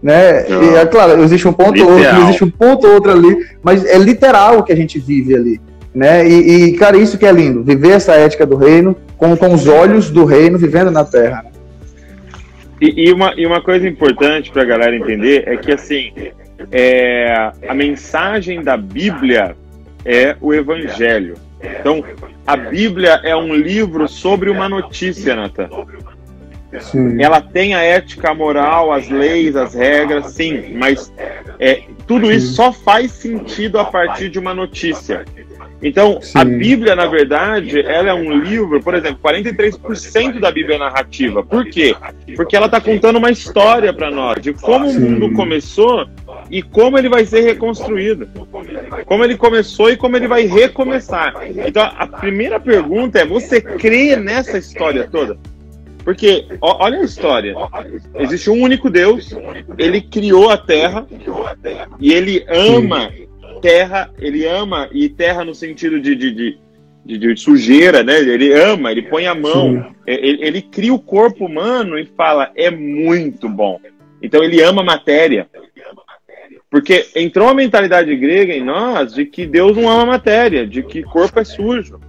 né? 0.07 0.45
E 0.49 0.75
é 0.77 0.85
claro, 0.85 1.21
existe 1.21 1.45
um 1.49 1.51
ponto 1.51 1.73
literal. 1.73 1.97
outro, 1.97 2.23
existe 2.23 2.43
um 2.45 2.49
ponto 2.49 2.87
outro 2.87 3.11
ali, 3.11 3.45
mas 3.61 3.83
é 3.83 3.97
literal 3.97 4.59
o 4.59 4.63
que 4.63 4.71
a 4.71 4.75
gente 4.75 4.97
vive 4.99 5.35
ali, 5.35 5.59
né? 5.93 6.25
E, 6.25 6.69
e, 6.69 6.77
cara, 6.77 6.95
isso 6.95 7.17
que 7.17 7.25
é 7.25 7.31
lindo, 7.33 7.61
viver 7.61 7.91
essa 7.91 8.13
ética 8.13 8.45
do 8.45 8.55
reino 8.55 8.95
com, 9.17 9.35
com 9.35 9.53
os 9.53 9.67
olhos 9.67 10.09
do 10.09 10.23
reino 10.23 10.57
vivendo 10.57 10.91
na 10.91 11.03
Terra. 11.03 11.43
Né? 11.43 11.51
E, 12.79 13.09
e, 13.09 13.11
uma, 13.11 13.33
e 13.35 13.45
uma 13.45 13.61
coisa 13.61 13.85
importante 13.85 14.49
para 14.49 14.61
a 14.61 14.65
galera 14.65 14.95
entender 14.95 15.43
é 15.45 15.57
que 15.57 15.73
assim 15.73 16.13
é, 16.71 17.51
a 17.67 17.73
mensagem 17.73 18.63
da 18.63 18.77
Bíblia 18.77 19.57
é 20.05 20.37
o 20.39 20.53
Evangelho. 20.53 21.33
Então, 21.61 22.01
a 22.45 22.55
Bíblia 22.55 23.19
é 23.25 23.35
um 23.35 23.53
livro 23.53 24.07
sobre 24.07 24.49
uma 24.49 24.69
notícia, 24.69 25.35
Natan. 25.35 25.67
Sim. 26.79 27.21
Ela 27.21 27.41
tem 27.41 27.73
a 27.73 27.81
ética, 27.81 28.31
a 28.31 28.35
moral, 28.35 28.91
as 28.91 29.09
leis, 29.09 29.55
as 29.55 29.73
regras, 29.73 30.31
sim, 30.33 30.75
mas 30.75 31.11
é, 31.59 31.83
tudo 32.05 32.31
isso 32.31 32.53
só 32.53 32.73
faz 32.73 33.11
sentido 33.11 33.79
a 33.79 33.85
partir 33.85 34.29
de 34.29 34.37
uma 34.37 34.53
notícia. 34.53 35.25
Então, 35.81 36.19
sim. 36.21 36.37
a 36.37 36.43
Bíblia, 36.43 36.95
na 36.95 37.05
verdade, 37.05 37.79
ela 37.79 38.09
é 38.09 38.13
um 38.13 38.31
livro, 38.39 38.81
por 38.81 38.95
exemplo, 38.95 39.19
43% 39.23 40.39
da 40.39 40.51
Bíblia 40.51 40.75
é 40.75 40.79
narrativa. 40.79 41.43
Por 41.43 41.65
quê? 41.65 41.95
Porque 42.35 42.55
ela 42.55 42.65
está 42.65 42.81
contando 42.81 43.17
uma 43.17 43.29
história 43.29 43.93
para 43.93 44.09
nós 44.09 44.41
de 44.41 44.53
como 44.53 44.89
sim. 44.89 44.97
o 44.97 45.01
mundo 45.01 45.33
começou 45.33 46.07
e 46.49 46.63
como 46.63 46.97
ele 46.97 47.09
vai 47.09 47.25
ser 47.25 47.41
reconstruído. 47.41 48.27
Como 49.05 49.23
ele 49.23 49.37
começou 49.37 49.91
e 49.91 49.97
como 49.97 50.17
ele 50.17 50.27
vai 50.27 50.45
recomeçar. 50.47 51.33
Então, 51.65 51.83
a 51.95 52.07
primeira 52.07 52.59
pergunta 52.59 53.19
é: 53.19 53.25
você 53.25 53.61
crê 53.61 54.15
nessa 54.15 54.57
história 54.57 55.07
toda? 55.09 55.37
Porque, 56.07 56.45
ó, 56.61 56.85
olha 56.85 56.99
a 56.99 57.03
história. 57.03 57.53
Existe 58.15 58.49
um 58.49 58.61
único 58.61 58.89
Deus, 58.89 59.35
ele 59.77 59.99
criou 59.99 60.49
a 60.49 60.55
terra 60.55 61.05
e 61.99 62.13
ele 62.13 62.45
ama 62.47 63.11
terra, 63.61 64.09
ele 64.17 64.45
ama, 64.45 64.87
e 64.93 65.09
terra 65.09 65.43
no 65.43 65.53
sentido 65.53 65.99
de, 65.99 66.15
de, 66.15 66.31
de, 66.31 66.57
de, 67.03 67.17
de 67.17 67.35
sujeira, 67.35 68.03
né? 68.03 68.19
Ele 68.19 68.53
ama, 68.53 68.89
ele 68.89 69.01
põe 69.01 69.27
a 69.27 69.35
mão, 69.35 69.93
ele, 70.05 70.45
ele 70.45 70.61
cria 70.61 70.93
o 70.93 70.99
corpo 70.99 71.45
humano 71.45 71.99
e 71.99 72.05
fala: 72.05 72.53
é 72.55 72.71
muito 72.71 73.49
bom. 73.49 73.77
Então 74.23 74.41
ele 74.41 74.61
ama 74.61 74.81
matéria. 74.81 75.49
Porque 76.69 77.05
entrou 77.17 77.49
a 77.49 77.53
mentalidade 77.53 78.15
grega 78.15 78.53
em 78.53 78.63
nós 78.63 79.13
de 79.13 79.25
que 79.25 79.45
Deus 79.45 79.75
não 79.75 79.89
ama 79.89 80.05
matéria, 80.05 80.65
de 80.65 80.83
que 80.83 81.03
corpo 81.03 81.37
é 81.37 81.43
sujo. 81.43 81.99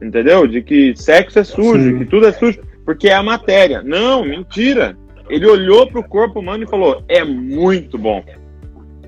Entendeu? 0.00 0.46
De 0.46 0.62
que 0.62 0.96
sexo 0.96 1.38
é 1.38 1.44
sujo, 1.44 1.90
Sim. 1.90 1.98
que 1.98 2.06
tudo 2.06 2.26
é 2.26 2.32
sujo 2.32 2.66
porque 2.88 3.06
é 3.06 3.12
a 3.12 3.22
matéria. 3.22 3.82
Não, 3.82 4.24
mentira. 4.24 4.96
Ele 5.28 5.44
olhou 5.46 5.86
para 5.86 6.00
o 6.00 6.08
corpo 6.08 6.40
humano 6.40 6.64
e 6.64 6.66
falou: 6.66 7.04
é 7.06 7.22
muito 7.22 7.98
bom. 7.98 8.24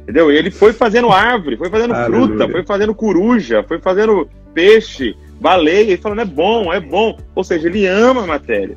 Entendeu? 0.02 0.30
Ele 0.30 0.50
foi 0.50 0.74
fazendo 0.74 1.08
árvore, 1.08 1.56
foi 1.56 1.70
fazendo 1.70 1.94
Aleluia. 1.94 2.26
fruta, 2.26 2.48
foi 2.50 2.62
fazendo 2.62 2.94
coruja, 2.94 3.62
foi 3.62 3.78
fazendo 3.78 4.28
peixe, 4.52 5.16
baleia, 5.40 5.94
e 5.94 5.96
falando: 5.96 6.20
é 6.20 6.24
bom, 6.26 6.70
é 6.70 6.78
bom. 6.78 7.16
Ou 7.34 7.42
seja, 7.42 7.68
ele 7.68 7.86
ama 7.86 8.24
a 8.24 8.26
matéria. 8.26 8.76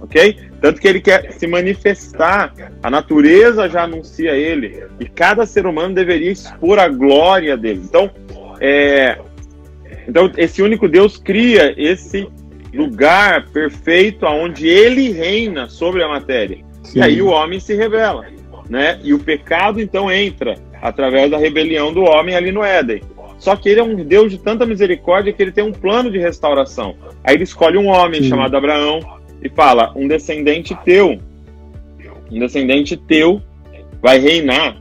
Ok? 0.00 0.38
Tanto 0.60 0.80
que 0.80 0.86
ele 0.86 1.00
quer 1.00 1.32
se 1.32 1.48
manifestar, 1.48 2.54
a 2.80 2.88
natureza 2.88 3.68
já 3.68 3.82
anuncia 3.82 4.36
ele, 4.36 4.84
e 5.00 5.06
cada 5.06 5.44
ser 5.46 5.66
humano 5.66 5.96
deveria 5.96 6.30
expor 6.30 6.78
a 6.78 6.86
glória 6.86 7.56
dele. 7.56 7.82
Então, 7.82 8.08
é, 8.60 9.18
então 10.06 10.30
esse 10.36 10.62
único 10.62 10.88
Deus 10.88 11.18
cria 11.18 11.74
esse 11.76 12.28
lugar 12.74 13.46
perfeito 13.50 14.26
aonde 14.26 14.68
ele 14.68 15.10
reina 15.10 15.68
sobre 15.68 16.02
a 16.02 16.08
matéria. 16.08 16.58
Sim. 16.82 16.98
E 16.98 17.02
aí 17.02 17.22
o 17.22 17.28
homem 17.28 17.60
se 17.60 17.74
revela, 17.74 18.26
né? 18.68 18.98
E 19.02 19.14
o 19.14 19.18
pecado 19.18 19.80
então 19.80 20.10
entra 20.10 20.56
através 20.82 21.30
da 21.30 21.38
rebelião 21.38 21.92
do 21.92 22.02
homem 22.02 22.34
ali 22.36 22.52
no 22.52 22.62
Éden. 22.62 23.02
Só 23.38 23.56
que 23.56 23.68
ele 23.68 23.80
é 23.80 23.82
um 23.82 23.96
Deus 23.96 24.30
de 24.30 24.38
tanta 24.38 24.64
misericórdia 24.64 25.32
que 25.32 25.42
ele 25.42 25.52
tem 25.52 25.64
um 25.64 25.72
plano 25.72 26.10
de 26.10 26.18
restauração. 26.18 26.94
Aí 27.22 27.34
ele 27.34 27.44
escolhe 27.44 27.76
um 27.76 27.88
homem 27.88 28.22
Sim. 28.22 28.28
chamado 28.28 28.56
Abraão 28.56 29.00
e 29.42 29.48
fala: 29.48 29.92
um 29.94 30.08
descendente 30.08 30.74
teu, 30.84 31.18
um 32.30 32.38
descendente 32.38 32.96
teu 32.96 33.42
vai 34.00 34.18
reinar, 34.18 34.76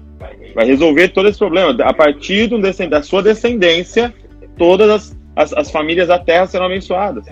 vai 0.53 0.65
resolver 0.65 1.09
todo 1.09 1.27
esse 1.27 1.39
problema. 1.39 1.75
A 1.83 1.93
partir 1.93 2.47
do 2.47 2.59
da 2.59 3.01
sua 3.01 3.21
descendência, 3.21 4.13
todas 4.57 4.89
as, 4.89 5.17
as, 5.35 5.53
as 5.53 5.71
famílias 5.71 6.07
da 6.07 6.19
terra 6.19 6.45
serão 6.45 6.65
abençoadas. 6.65 7.25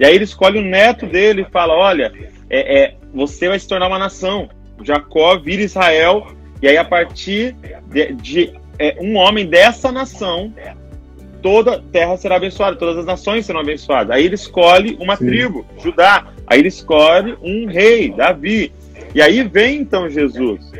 E 0.00 0.04
aí 0.06 0.14
ele 0.14 0.24
escolhe 0.24 0.58
o 0.58 0.62
neto 0.62 1.06
dele 1.06 1.42
e 1.42 1.52
fala: 1.52 1.74
Olha, 1.74 2.10
é, 2.48 2.82
é, 2.82 2.94
você 3.12 3.48
vai 3.48 3.58
se 3.58 3.68
tornar 3.68 3.86
uma 3.86 3.98
nação. 3.98 4.48
Jacó 4.82 5.38
vira 5.38 5.60
Israel, 5.60 6.26
e 6.62 6.66
aí 6.66 6.78
a 6.78 6.84
partir 6.84 7.54
de, 7.92 8.14
de 8.14 8.52
é, 8.78 8.96
um 8.98 9.16
homem 9.16 9.44
dessa 9.44 9.92
nação, 9.92 10.54
toda 11.42 11.82
terra 11.92 12.16
será 12.16 12.36
abençoada, 12.36 12.76
todas 12.76 12.96
as 12.96 13.04
nações 13.04 13.44
serão 13.44 13.60
abençoadas. 13.60 14.16
Aí 14.16 14.24
ele 14.24 14.36
escolhe 14.36 14.96
uma 14.98 15.16
Sim. 15.16 15.26
tribo, 15.26 15.66
Judá. 15.78 16.28
Aí 16.46 16.60
ele 16.60 16.68
escolhe 16.68 17.36
um 17.42 17.66
rei, 17.66 18.10
Davi. 18.10 18.72
E 19.14 19.20
aí 19.20 19.42
vem 19.42 19.82
então 19.82 20.08
Jesus, 20.08 20.72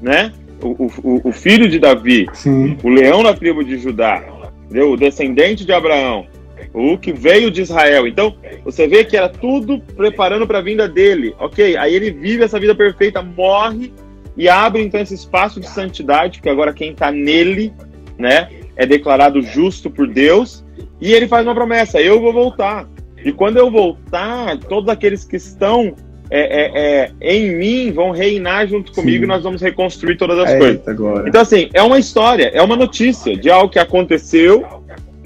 né? 0.00 0.32
O, 0.62 0.90
o, 1.02 1.28
o 1.28 1.32
filho 1.32 1.68
de 1.68 1.78
Davi, 1.78 2.26
Sim. 2.32 2.78
o 2.82 2.88
leão 2.88 3.22
da 3.22 3.34
tribo 3.34 3.62
de 3.62 3.76
Judá, 3.76 4.24
o 4.70 4.96
descendente 4.96 5.66
de 5.66 5.72
Abraão 5.74 6.26
o 6.72 6.98
que 6.98 7.12
veio 7.12 7.50
de 7.50 7.62
Israel. 7.62 8.06
Então, 8.06 8.34
você 8.64 8.86
vê 8.86 9.04
que 9.04 9.16
era 9.16 9.28
tudo 9.28 9.80
preparando 9.96 10.46
para 10.46 10.58
a 10.58 10.62
vinda 10.62 10.88
dele. 10.88 11.34
Ok, 11.38 11.76
aí 11.76 11.94
ele 11.94 12.10
vive 12.10 12.44
essa 12.44 12.58
vida 12.58 12.74
perfeita, 12.74 13.22
morre 13.22 13.92
e 14.36 14.48
abre 14.48 14.82
então 14.82 15.00
esse 15.00 15.14
espaço 15.14 15.60
de 15.60 15.68
santidade, 15.68 16.38
porque 16.38 16.48
agora 16.48 16.72
quem 16.72 16.90
está 16.90 17.12
nele, 17.12 17.72
né, 18.18 18.48
é 18.76 18.84
declarado 18.84 19.40
justo 19.42 19.90
por 19.90 20.08
Deus. 20.08 20.64
E 21.00 21.12
ele 21.12 21.28
faz 21.28 21.46
uma 21.46 21.54
promessa: 21.54 22.00
eu 22.00 22.20
vou 22.20 22.32
voltar. 22.32 22.88
E 23.24 23.32
quando 23.32 23.56
eu 23.56 23.70
voltar, 23.70 24.58
todos 24.58 24.88
aqueles 24.88 25.24
que 25.24 25.36
estão 25.36 25.94
é, 26.30 26.40
é, 26.40 27.10
é, 27.20 27.36
em 27.36 27.56
mim 27.56 27.92
vão 27.92 28.10
reinar 28.10 28.66
junto 28.66 28.92
comigo 28.92 29.18
Sim. 29.18 29.24
e 29.24 29.26
nós 29.26 29.42
vamos 29.42 29.62
reconstruir 29.62 30.16
todas 30.16 30.38
as 30.38 30.58
coisas. 30.58 30.88
Agora. 30.88 31.28
Então, 31.28 31.40
assim, 31.40 31.68
é 31.72 31.82
uma 31.82 31.98
história, 31.98 32.50
é 32.52 32.60
uma 32.62 32.76
notícia 32.76 33.36
de 33.36 33.50
algo 33.50 33.70
que 33.70 33.78
aconteceu 33.78 34.64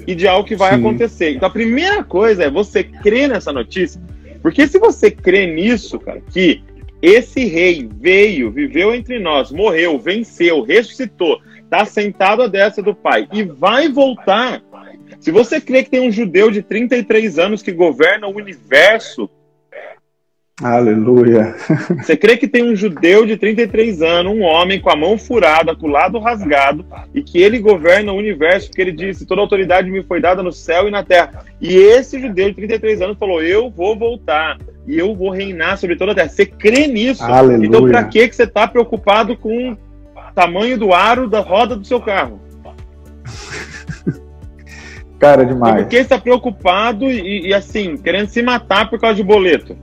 e 0.07 0.15
de 0.15 0.27
algo 0.27 0.47
que 0.47 0.55
vai 0.55 0.73
Sim. 0.73 0.79
acontecer. 0.79 1.31
Então 1.31 1.47
a 1.47 1.51
primeira 1.51 2.03
coisa 2.03 2.43
é 2.43 2.49
você 2.49 2.83
crer 2.83 3.29
nessa 3.29 3.51
notícia, 3.51 4.01
porque 4.41 4.67
se 4.67 4.79
você 4.79 5.11
crê 5.11 5.47
nisso, 5.47 5.99
cara, 5.99 6.21
que 6.31 6.61
esse 7.01 7.45
rei 7.45 7.89
veio, 7.99 8.51
viveu 8.51 8.93
entre 8.93 9.19
nós, 9.19 9.51
morreu, 9.51 9.97
venceu, 9.97 10.61
ressuscitou, 10.61 11.39
está 11.63 11.85
sentado 11.85 12.41
à 12.41 12.47
destra 12.47 12.83
do 12.83 12.93
Pai 12.93 13.27
e 13.31 13.43
vai 13.43 13.87
voltar. 13.87 14.61
Se 15.19 15.31
você 15.31 15.61
crê 15.61 15.83
que 15.83 15.89
tem 15.89 16.07
um 16.07 16.11
judeu 16.11 16.51
de 16.51 16.61
33 16.61 17.39
anos 17.39 17.61
que 17.61 17.71
governa 17.71 18.27
o 18.27 18.35
universo, 18.35 19.29
Aleluia. 20.61 21.55
Você 22.03 22.17
crê 22.17 22.35
que 22.35 22.47
tem 22.47 22.63
um 22.63 22.75
judeu 22.75 23.25
de 23.25 23.37
33 23.37 24.01
anos, 24.01 24.33
um 24.33 24.41
homem 24.41 24.79
com 24.79 24.89
a 24.89 24.95
mão 24.95 25.17
furada, 25.17 25.75
com 25.75 25.87
o 25.87 25.91
lado 25.91 26.19
rasgado, 26.19 26.85
e 27.13 27.21
que 27.21 27.41
ele 27.41 27.59
governa 27.59 28.11
o 28.11 28.17
universo, 28.17 28.67
porque 28.67 28.81
ele 28.81 28.91
disse: 28.91 29.25
toda 29.25 29.41
autoridade 29.41 29.89
me 29.89 30.03
foi 30.03 30.19
dada 30.19 30.43
no 30.43 30.51
céu 30.51 30.87
e 30.87 30.91
na 30.91 31.03
terra. 31.03 31.45
E 31.61 31.75
esse 31.75 32.19
judeu 32.19 32.49
de 32.49 32.55
33 32.55 33.01
anos 33.01 33.17
falou: 33.17 33.41
eu 33.41 33.69
vou 33.69 33.97
voltar 33.97 34.57
e 34.85 34.97
eu 34.97 35.15
vou 35.15 35.29
reinar 35.29 35.77
sobre 35.77 35.95
toda 35.95 36.11
a 36.11 36.15
terra. 36.15 36.29
Você 36.29 36.45
crê 36.45 36.87
nisso? 36.87 37.23
Aleluia. 37.23 37.67
Então, 37.67 37.87
para 37.87 38.03
que 38.03 38.31
você 38.31 38.43
está 38.43 38.67
preocupado 38.67 39.37
com 39.37 39.71
o 39.71 39.77
tamanho 40.35 40.77
do 40.77 40.93
aro 40.93 41.29
da 41.29 41.39
roda 41.39 41.75
do 41.75 41.85
seu 41.85 42.01
carro? 42.01 42.41
Cara, 45.19 45.45
demais. 45.45 45.75
E 45.75 45.77
por 45.83 45.89
que 45.89 45.97
está 45.97 46.17
preocupado 46.17 47.05
e, 47.05 47.47
e, 47.47 47.53
assim, 47.53 47.97
querendo 47.97 48.29
se 48.29 48.41
matar 48.41 48.89
por 48.89 48.99
causa 48.99 49.15
de 49.15 49.23
boleto? 49.23 49.75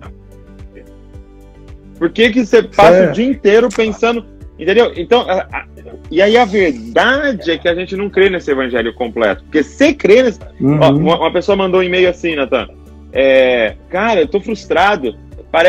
Por 1.99 2.11
que, 2.11 2.31
que 2.31 2.45
você 2.45 2.63
passa 2.63 2.97
é. 2.97 3.11
o 3.11 3.13
dia 3.13 3.27
inteiro 3.27 3.69
pensando. 3.69 4.25
Entendeu? 4.59 4.93
Então, 4.97 5.21
a, 5.29 5.47
a, 5.53 5.67
e 6.11 6.23
aí 6.23 6.37
a 6.37 6.45
verdade 6.45 7.51
é 7.51 7.59
que 7.59 7.69
a 7.69 7.75
gente 7.75 7.95
não 7.95 8.09
crê 8.09 8.31
nesse 8.31 8.51
evangelho 8.51 8.95
completo. 8.95 9.43
Porque 9.45 9.63
você 9.63 9.93
crê 9.93 10.23
nesse. 10.23 10.41
Uhum. 10.61 10.79
Ó, 10.81 10.91
uma, 10.91 11.19
uma, 11.19 11.33
pessoa 11.33 11.57
mandou 11.57 11.81
um 11.81 11.83
e-mail 11.83 12.09
assim, 12.09 12.35
Natan. 12.35 12.69
É, 13.13 13.75
cara, 13.91 14.21
eu 14.21 14.29
tô 14.29 14.41
frustrado. 14.41 15.15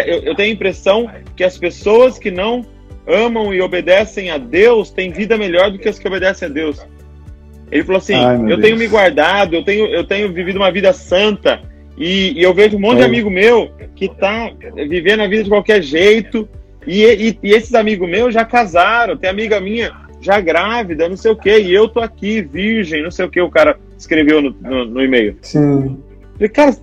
Eu, 0.05 0.24
eu 0.24 0.36
tenho 0.36 0.50
a 0.50 0.53
impressão 0.53 1.10
que 1.36 1.43
as 1.43 1.57
pessoas 1.57 2.17
que 2.17 2.31
não 2.31 2.65
amam 3.07 3.53
e 3.53 3.62
obedecem 3.62 4.29
a 4.29 4.38
Deus 4.38 4.91
têm 4.91 5.12
vida 5.12 5.38
melhor 5.38 5.72
do 5.72 5.79
que 5.79 5.88
as 5.88 5.98
que 5.98 6.07
obedecem 6.07 6.48
a 6.48 6.51
Deus. 6.51 6.86
Ele 7.72 7.84
falou 7.84 8.00
assim: 8.00 8.15
Ai, 8.15 8.36
eu 8.36 8.46
Deus. 8.46 8.62
tenho 8.62 8.77
me 8.77 8.88
guardado, 8.88 9.55
eu 9.55 9.63
tenho, 9.63 9.88
eu 9.88 10.03
tenho 10.05 10.31
vivido 10.31 10.57
uma 10.57 10.72
vida 10.72 10.93
santa, 10.93 11.62
e, 11.98 12.34
e 12.39 12.44
eu 12.44 12.54
vejo 12.54 12.77
um 12.77 12.80
monte 12.80 12.98
de 12.98 13.04
amigo 13.04 13.30
meu 13.30 13.72
que 13.96 14.08
tá 14.08 14.51
vivendo 14.75 15.22
a 15.22 15.27
vida 15.27 15.44
de 15.44 15.50
qualquer 15.50 15.82
jeito, 15.82 16.48
e, 16.86 17.04
e, 17.04 17.39
e, 17.44 17.51
esses 17.51 17.74
amigos 17.74 18.08
meus 18.08 18.34
já 18.34 18.46
casaram, 18.46 19.18
tem 19.18 19.30
amiga 19.30 19.60
minha 19.60 19.92
já 20.22 20.39
grávida, 20.39 21.10
não 21.10 21.18
sei 21.18 21.32
o 21.32 21.36
quê, 21.36 21.60
e 21.60 21.74
eu 21.74 21.89
tô 21.89 22.00
aqui, 22.00 22.42
virgem, 22.42 23.04
não 23.04 23.12
sei 23.12 23.25
o 23.25 23.30
que, 23.30 23.42
o 23.42 23.50
cara 23.50 23.77
escreveu 23.98 24.42
no, 24.42 24.51
no, 24.62 24.86
no 24.86 25.04
e-mail. 25.04 25.38
Sim. 25.42 25.98
falei, 26.36 26.50
cara, 26.50 26.77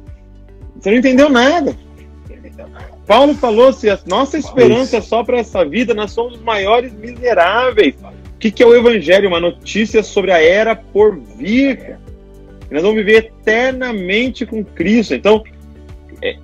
você 0.78 0.90
não 0.90 0.98
entendeu 0.98 1.30
nada. 1.30 1.74
Paulo 3.06 3.34
falou: 3.34 3.72
se 3.72 3.88
a 3.88 3.98
nossa 4.06 4.38
esperança 4.38 4.96
é 4.96 5.00
só 5.00 5.22
para 5.22 5.38
essa 5.38 5.64
vida, 5.64 5.94
nós 5.94 6.10
somos 6.10 6.34
os 6.34 6.42
maiores 6.42 6.92
miseráveis. 6.92 7.94
O 8.02 8.38
que, 8.38 8.50
que 8.50 8.62
é 8.62 8.66
o 8.66 8.74
Evangelho? 8.74 9.28
Uma 9.28 9.40
notícia 9.40 10.02
sobre 10.02 10.32
a 10.32 10.42
era 10.42 10.74
por 10.74 11.18
vir. 11.18 11.98
Nós 12.70 12.82
vamos 12.82 12.96
viver 12.96 13.26
eternamente 13.26 14.46
com 14.46 14.64
Cristo. 14.64 15.14
Então, 15.14 15.44
é, 16.22 16.36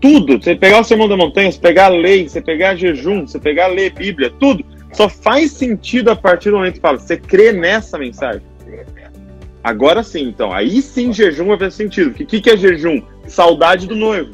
tudo, 0.00 0.40
você 0.40 0.54
pegar 0.54 0.80
o 0.80 0.84
Sermão 0.84 1.08
da 1.08 1.16
Montanha, 1.16 1.50
você 1.50 1.58
pegar 1.58 1.86
a 1.86 1.88
lei, 1.88 2.28
você 2.28 2.40
pegar 2.40 2.76
jejum, 2.76 3.26
você 3.26 3.38
pegar 3.38 3.66
a 3.66 3.68
ler 3.68 3.92
Bíblia, 3.92 4.32
tudo, 4.38 4.64
só 4.92 5.08
faz 5.08 5.52
sentido 5.52 6.10
a 6.10 6.16
partir 6.16 6.50
do 6.50 6.56
momento 6.56 6.74
que 6.74 6.80
fala, 6.80 6.98
você 6.98 7.16
crê 7.16 7.52
nessa 7.52 7.98
mensagem. 7.98 8.42
Agora 9.62 10.02
sim, 10.02 10.28
então, 10.28 10.52
aí 10.52 10.80
sim 10.80 11.12
jejum 11.12 11.46
vai 11.46 11.58
fazer 11.58 11.72
sentido. 11.72 12.10
O 12.10 12.14
que, 12.14 12.24
que, 12.24 12.40
que 12.40 12.50
é 12.50 12.56
jejum? 12.56 13.02
Saudade 13.26 13.86
do 13.86 13.96
noivo. 13.96 14.30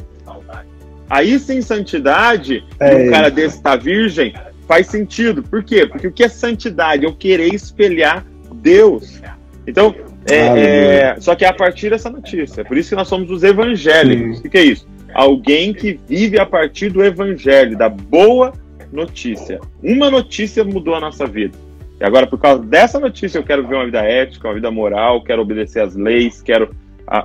Aí 1.09 1.39
sim, 1.39 1.61
santidade, 1.61 2.65
é 2.81 2.95
um 2.97 3.11
cara 3.11 3.31
desse 3.31 3.63
tá 3.63 3.77
virgem, 3.77 4.35
faz 4.67 4.87
sentido. 4.87 5.43
Por 5.43 5.63
quê? 5.63 5.87
Porque 5.87 6.07
o 6.07 6.13
que 6.13 6.25
é 6.25 6.29
santidade? 6.29 7.05
Eu 7.05 7.15
querer 7.15 7.53
espelhar 7.55 8.25
Deus. 8.55 9.21
Então, 9.67 9.95
é, 10.29 10.37
é, 10.37 11.17
só 11.21 11.35
que 11.35 11.45
é 11.45 11.49
a 11.49 11.52
partir 11.52 11.91
dessa 11.91 12.09
notícia. 12.09 12.64
Por 12.64 12.76
isso 12.76 12.91
que 12.91 12.95
nós 12.95 13.09
somos 13.09 13.31
os 13.31 13.43
evangélicos. 13.43 14.41
O 14.41 14.49
que 14.49 14.59
é 14.59 14.64
isso? 14.64 14.87
Alguém 15.14 15.75
que 15.75 15.99
vive 16.09 16.38
a 16.38 16.47
partir 16.47 16.91
do 16.91 17.05
evangelho, 17.05 17.76
da 17.76 17.88
boa 17.88 18.52
notícia. 18.93 19.61
Uma 19.83 20.11
notícia 20.11 20.64
mudou 20.64 20.95
a 20.95 21.00
nossa 21.00 21.26
vida. 21.26 21.57
E 22.00 22.05
agora, 22.05 22.26
por 22.26 22.38
causa 22.38 22.62
dessa 22.62 22.99
notícia, 22.99 23.38
eu 23.38 23.45
quero 23.45 23.67
ver 23.67 23.75
uma 23.75 23.85
vida 23.85 24.00
ética, 24.00 24.49
uma 24.49 24.55
vida 24.55 24.71
moral, 24.71 25.23
quero 25.23 25.43
obedecer 25.43 25.81
às 25.81 25.95
leis, 25.95 26.43
quero 26.43 26.71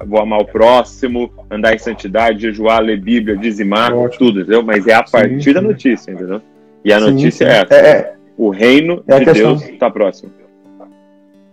vou 0.05 0.19
amar 0.19 0.41
o 0.41 0.45
próximo, 0.45 1.31
andar 1.49 1.73
em 1.73 1.77
santidade, 1.77 2.41
jejuar, 2.41 2.81
ler 2.81 2.99
Bíblia, 2.99 3.37
dizimar, 3.37 3.93
Ótimo. 3.93 4.19
tudo, 4.19 4.41
entendeu? 4.41 4.61
Mas 4.63 4.85
é 4.87 4.93
a 4.93 5.03
partir 5.03 5.41
sim, 5.41 5.53
da 5.53 5.61
notícia, 5.61 6.11
entendeu? 6.11 6.41
E 6.83 6.91
a 6.91 6.99
sim, 6.99 7.11
notícia 7.11 7.47
sim. 7.47 7.53
é 7.53 7.61
essa. 7.61 7.73
É, 7.73 7.89
é, 7.89 8.13
o 8.37 8.49
reino 8.49 9.03
é 9.07 9.19
de 9.19 9.25
questão, 9.25 9.55
Deus 9.55 9.69
está 9.69 9.89
próximo. 9.89 10.31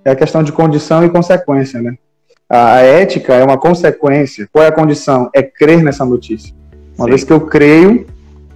É 0.04 0.10
a 0.10 0.16
questão 0.16 0.42
de 0.42 0.52
condição 0.52 1.04
e 1.04 1.08
consequência, 1.08 1.80
né? 1.80 1.94
A, 2.48 2.74
a, 2.74 2.80
ética 2.80 3.34
é 3.34 3.44
uma 3.44 3.56
consequência. 3.56 4.48
Qual 4.52 4.64
é 4.64 4.68
a 4.68 4.72
condição? 4.72 5.30
É 5.34 5.42
crer 5.42 5.82
nessa 5.82 6.04
notícia. 6.04 6.54
Uma 6.98 7.08
vez 7.08 7.24
que 7.24 7.32
eu 7.32 7.40
creio, 7.40 8.06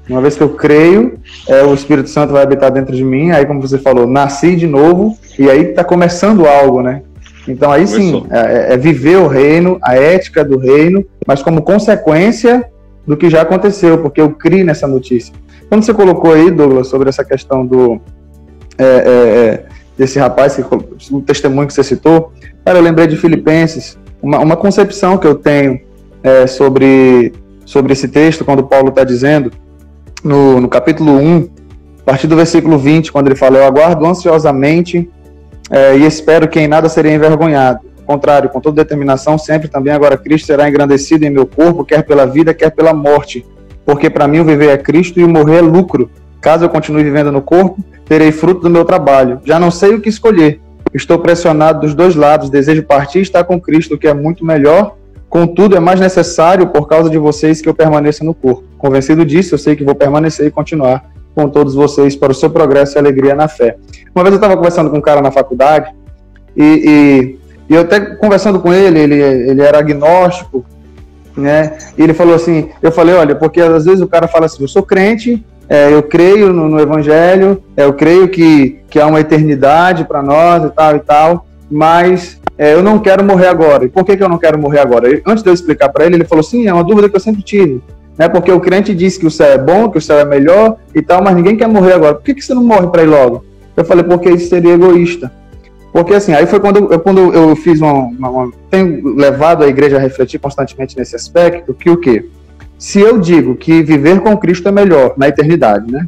uma 0.08 0.20
vez 0.20 0.36
que 0.36 0.42
eu 0.42 0.50
creio, 0.50 1.18
é, 1.48 1.62
o 1.62 1.74
Espírito 1.74 2.08
Santo 2.08 2.32
vai 2.32 2.42
habitar 2.42 2.70
dentro 2.70 2.94
de 2.94 3.02
mim. 3.02 3.30
Aí, 3.30 3.46
como 3.46 3.60
você 3.60 3.78
falou, 3.78 4.06
nasci 4.06 4.56
de 4.56 4.66
novo 4.66 5.18
e 5.38 5.48
aí 5.50 5.70
está 5.70 5.82
começando 5.82 6.46
algo, 6.46 6.82
né? 6.82 7.02
Então 7.48 7.72
aí 7.72 7.86
sim, 7.86 8.26
é, 8.30 8.74
é, 8.74 8.76
viver 8.76 9.16
o 9.16 9.26
reino, 9.26 9.78
a 9.82 9.96
ética 9.96 10.44
do 10.44 10.58
reino, 10.58 11.02
mas 11.26 11.42
como 11.42 11.62
consequência 11.62 12.62
do 13.06 13.16
que 13.16 13.30
já 13.30 13.40
aconteceu, 13.40 13.98
porque 13.98 14.20
eu 14.20 14.30
criei 14.30 14.62
nessa 14.62 14.86
notícia. 14.86 15.34
Quando 15.68 15.82
você 15.82 15.94
colocou 15.94 16.34
aí, 16.34 16.50
Douglas, 16.50 16.88
sobre 16.88 17.08
essa 17.08 17.24
questão 17.24 17.64
do 17.64 17.98
é, 18.76 18.84
é, 18.84 18.86
é 18.86 19.67
desse 19.98 20.18
rapaz, 20.18 20.58
o 21.10 21.20
testemunho 21.20 21.66
que 21.66 21.74
você 21.74 21.82
citou, 21.82 22.32
cara, 22.64 22.78
eu 22.78 22.82
lembrei 22.82 23.08
de 23.08 23.16
Filipenses, 23.16 23.98
uma, 24.22 24.38
uma 24.38 24.56
concepção 24.56 25.18
que 25.18 25.26
eu 25.26 25.34
tenho 25.34 25.80
é, 26.22 26.46
sobre, 26.46 27.32
sobre 27.66 27.92
esse 27.92 28.06
texto, 28.06 28.44
quando 28.44 28.62
Paulo 28.62 28.90
está 28.90 29.02
dizendo, 29.02 29.50
no, 30.22 30.60
no 30.60 30.68
capítulo 30.68 31.12
1, 31.12 31.48
a 32.00 32.04
partir 32.04 32.28
do 32.28 32.36
versículo 32.36 32.78
20, 32.78 33.10
quando 33.10 33.26
ele 33.26 33.36
fala, 33.36 33.58
eu 33.58 33.64
aguardo 33.64 34.06
ansiosamente 34.06 35.10
é, 35.70 35.96
e 35.96 36.06
espero 36.06 36.48
que 36.48 36.60
em 36.60 36.68
nada 36.68 36.88
serei 36.88 37.14
envergonhado. 37.14 37.80
Ao 37.98 38.14
contrário, 38.14 38.48
com 38.48 38.60
toda 38.60 38.82
determinação, 38.82 39.36
sempre 39.36 39.68
também 39.68 39.92
agora 39.92 40.16
Cristo 40.16 40.46
será 40.46 40.68
engrandecido 40.68 41.26
em 41.26 41.30
meu 41.30 41.44
corpo, 41.44 41.84
quer 41.84 42.02
pela 42.04 42.24
vida, 42.24 42.54
quer 42.54 42.70
pela 42.70 42.94
morte. 42.94 43.44
Porque 43.84 44.08
para 44.08 44.26
mim 44.26 44.38
o 44.40 44.44
viver 44.44 44.70
é 44.70 44.78
Cristo 44.78 45.20
e 45.20 45.24
o 45.24 45.28
morrer 45.28 45.58
é 45.58 45.60
lucro. 45.60 46.10
Caso 46.40 46.64
eu 46.64 46.68
continue 46.68 47.02
vivendo 47.02 47.32
no 47.32 47.42
corpo, 47.42 47.82
terei 48.04 48.32
fruto 48.32 48.62
do 48.62 48.70
meu 48.70 48.84
trabalho. 48.84 49.40
Já 49.44 49.58
não 49.58 49.70
sei 49.70 49.94
o 49.94 50.00
que 50.00 50.08
escolher. 50.08 50.60
Estou 50.94 51.18
pressionado 51.18 51.80
dos 51.80 51.94
dois 51.94 52.14
lados, 52.14 52.48
desejo 52.48 52.82
partir 52.82 53.18
e 53.18 53.22
estar 53.22 53.44
com 53.44 53.60
Cristo, 53.60 53.98
que 53.98 54.08
é 54.08 54.14
muito 54.14 54.44
melhor. 54.44 54.96
Contudo, 55.28 55.76
é 55.76 55.80
mais 55.80 56.00
necessário 56.00 56.68
por 56.68 56.88
causa 56.88 57.10
de 57.10 57.18
vocês 57.18 57.60
que 57.60 57.68
eu 57.68 57.74
permaneça 57.74 58.24
no 58.24 58.32
corpo. 58.32 58.64
Convencido 58.78 59.24
disso, 59.24 59.54
eu 59.54 59.58
sei 59.58 59.76
que 59.76 59.84
vou 59.84 59.94
permanecer 59.94 60.46
e 60.46 60.50
continuar 60.50 61.04
com 61.34 61.48
todos 61.48 61.74
vocês 61.74 62.16
para 62.16 62.32
o 62.32 62.34
seu 62.34 62.48
progresso 62.48 62.96
e 62.96 62.98
alegria 62.98 63.34
na 63.34 63.46
fé. 63.46 63.76
Uma 64.14 64.24
vez 64.24 64.32
eu 64.32 64.38
estava 64.38 64.56
conversando 64.56 64.90
com 64.90 64.96
um 64.96 65.02
cara 65.02 65.20
na 65.20 65.30
faculdade 65.30 65.92
e, 66.56 67.38
e, 67.68 67.72
e, 67.72 67.74
eu 67.76 67.82
até 67.82 68.00
conversando 68.00 68.58
com 68.58 68.72
ele, 68.72 68.98
ele, 68.98 69.14
ele 69.14 69.62
era 69.62 69.78
agnóstico, 69.78 70.64
né? 71.36 71.78
E 71.96 72.02
ele 72.02 72.14
falou 72.14 72.34
assim, 72.34 72.70
eu 72.82 72.90
falei, 72.90 73.14
olha, 73.14 73.36
porque 73.36 73.60
às 73.60 73.84
vezes 73.84 74.00
o 74.00 74.08
cara 74.08 74.26
fala 74.26 74.46
assim, 74.46 74.62
eu 74.62 74.68
sou 74.68 74.82
crente, 74.82 75.44
é, 75.68 75.92
eu 75.92 76.02
creio 76.02 76.52
no, 76.52 76.68
no 76.68 76.80
Evangelho, 76.80 77.62
é, 77.76 77.84
eu 77.84 77.92
creio 77.92 78.28
que, 78.28 78.80
que 78.88 78.98
há 78.98 79.06
uma 79.06 79.20
eternidade 79.20 80.04
para 80.04 80.22
nós 80.22 80.64
e 80.64 80.70
tal 80.70 80.96
e 80.96 81.00
tal, 81.00 81.46
mas 81.70 82.40
é, 82.56 82.74
eu 82.74 82.82
não 82.82 82.98
quero 82.98 83.22
morrer 83.22 83.48
agora. 83.48 83.84
E 83.84 83.88
por 83.88 84.04
que, 84.04 84.16
que 84.16 84.22
eu 84.22 84.28
não 84.28 84.38
quero 84.38 84.58
morrer 84.58 84.80
agora? 84.80 85.08
antes 85.26 85.42
de 85.42 85.50
eu 85.50 85.54
explicar 85.54 85.88
para 85.90 86.06
ele, 86.06 86.16
ele 86.16 86.24
falou, 86.24 86.42
sim, 86.42 86.66
é 86.66 86.72
uma 86.72 86.84
dúvida 86.84 87.08
que 87.08 87.16
eu 87.16 87.20
sempre 87.20 87.42
tive 87.42 87.82
né? 88.18 88.28
Porque 88.28 88.50
o 88.50 88.60
crente 88.60 88.92
diz 88.92 89.16
que 89.16 89.26
o 89.26 89.30
céu 89.30 89.52
é 89.52 89.56
bom, 89.56 89.88
que 89.88 89.96
o 89.96 90.02
céu 90.02 90.18
é 90.18 90.24
melhor 90.24 90.76
e 90.92 91.00
tal, 91.00 91.22
mas 91.22 91.36
ninguém 91.36 91.56
quer 91.56 91.68
morrer 91.68 91.92
agora. 91.92 92.16
Por 92.16 92.24
que, 92.24 92.34
que 92.34 92.44
você 92.44 92.52
não 92.52 92.64
morre 92.64 92.88
para 92.88 93.04
ir 93.04 93.06
logo? 93.06 93.44
Eu 93.76 93.84
falei, 93.84 94.02
porque 94.02 94.28
isso 94.28 94.48
seria 94.48 94.74
egoísta. 94.74 95.30
Porque 95.92 96.12
assim, 96.12 96.34
aí 96.34 96.44
foi 96.44 96.58
quando 96.58 96.92
eu, 96.92 96.98
quando 96.98 97.32
eu 97.32 97.54
fiz 97.54 97.80
uma, 97.80 97.92
uma, 97.92 98.28
uma, 98.28 98.52
Tenho 98.68 99.16
levado 99.16 99.62
a 99.62 99.68
igreja 99.68 99.96
a 99.96 100.00
refletir 100.00 100.38
constantemente 100.40 100.98
nesse 100.98 101.14
aspecto, 101.14 101.72
que 101.72 101.88
o 101.88 101.96
quê? 101.96 102.28
Se 102.78 103.00
eu 103.00 103.18
digo 103.18 103.56
que 103.56 103.82
viver 103.82 104.20
com 104.20 104.36
Cristo 104.36 104.68
é 104.68 104.72
melhor 104.72 105.14
na 105.16 105.28
eternidade, 105.28 105.90
né? 105.90 106.06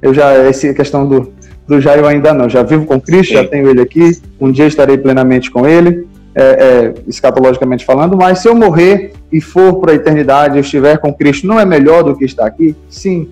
Eu 0.00 0.14
já, 0.14 0.32
essa 0.32 0.72
questão 0.72 1.06
do, 1.06 1.32
do 1.66 1.80
Jair 1.80 2.04
ainda 2.04 2.32
não, 2.32 2.48
já 2.48 2.62
vivo 2.62 2.86
com 2.86 3.00
Cristo, 3.00 3.30
Sim. 3.30 3.42
já 3.42 3.44
tenho 3.44 3.68
ele 3.68 3.80
aqui, 3.80 4.18
um 4.40 4.50
dia 4.50 4.66
estarei 4.66 4.96
plenamente 4.96 5.50
com 5.50 5.66
ele, 5.66 6.06
é, 6.34 6.42
é, 6.42 6.94
escatologicamente 7.08 7.84
falando, 7.84 8.16
mas 8.16 8.38
se 8.38 8.48
eu 8.48 8.54
morrer 8.54 9.12
e 9.30 9.40
for 9.40 9.80
para 9.80 9.92
a 9.92 9.94
eternidade, 9.94 10.56
eu 10.56 10.60
estiver 10.60 10.96
com 10.98 11.12
Cristo, 11.12 11.46
não 11.46 11.58
é 11.58 11.64
melhor 11.64 12.02
do 12.04 12.16
que 12.16 12.24
estar 12.24 12.46
aqui? 12.46 12.74
Sim. 12.88 13.30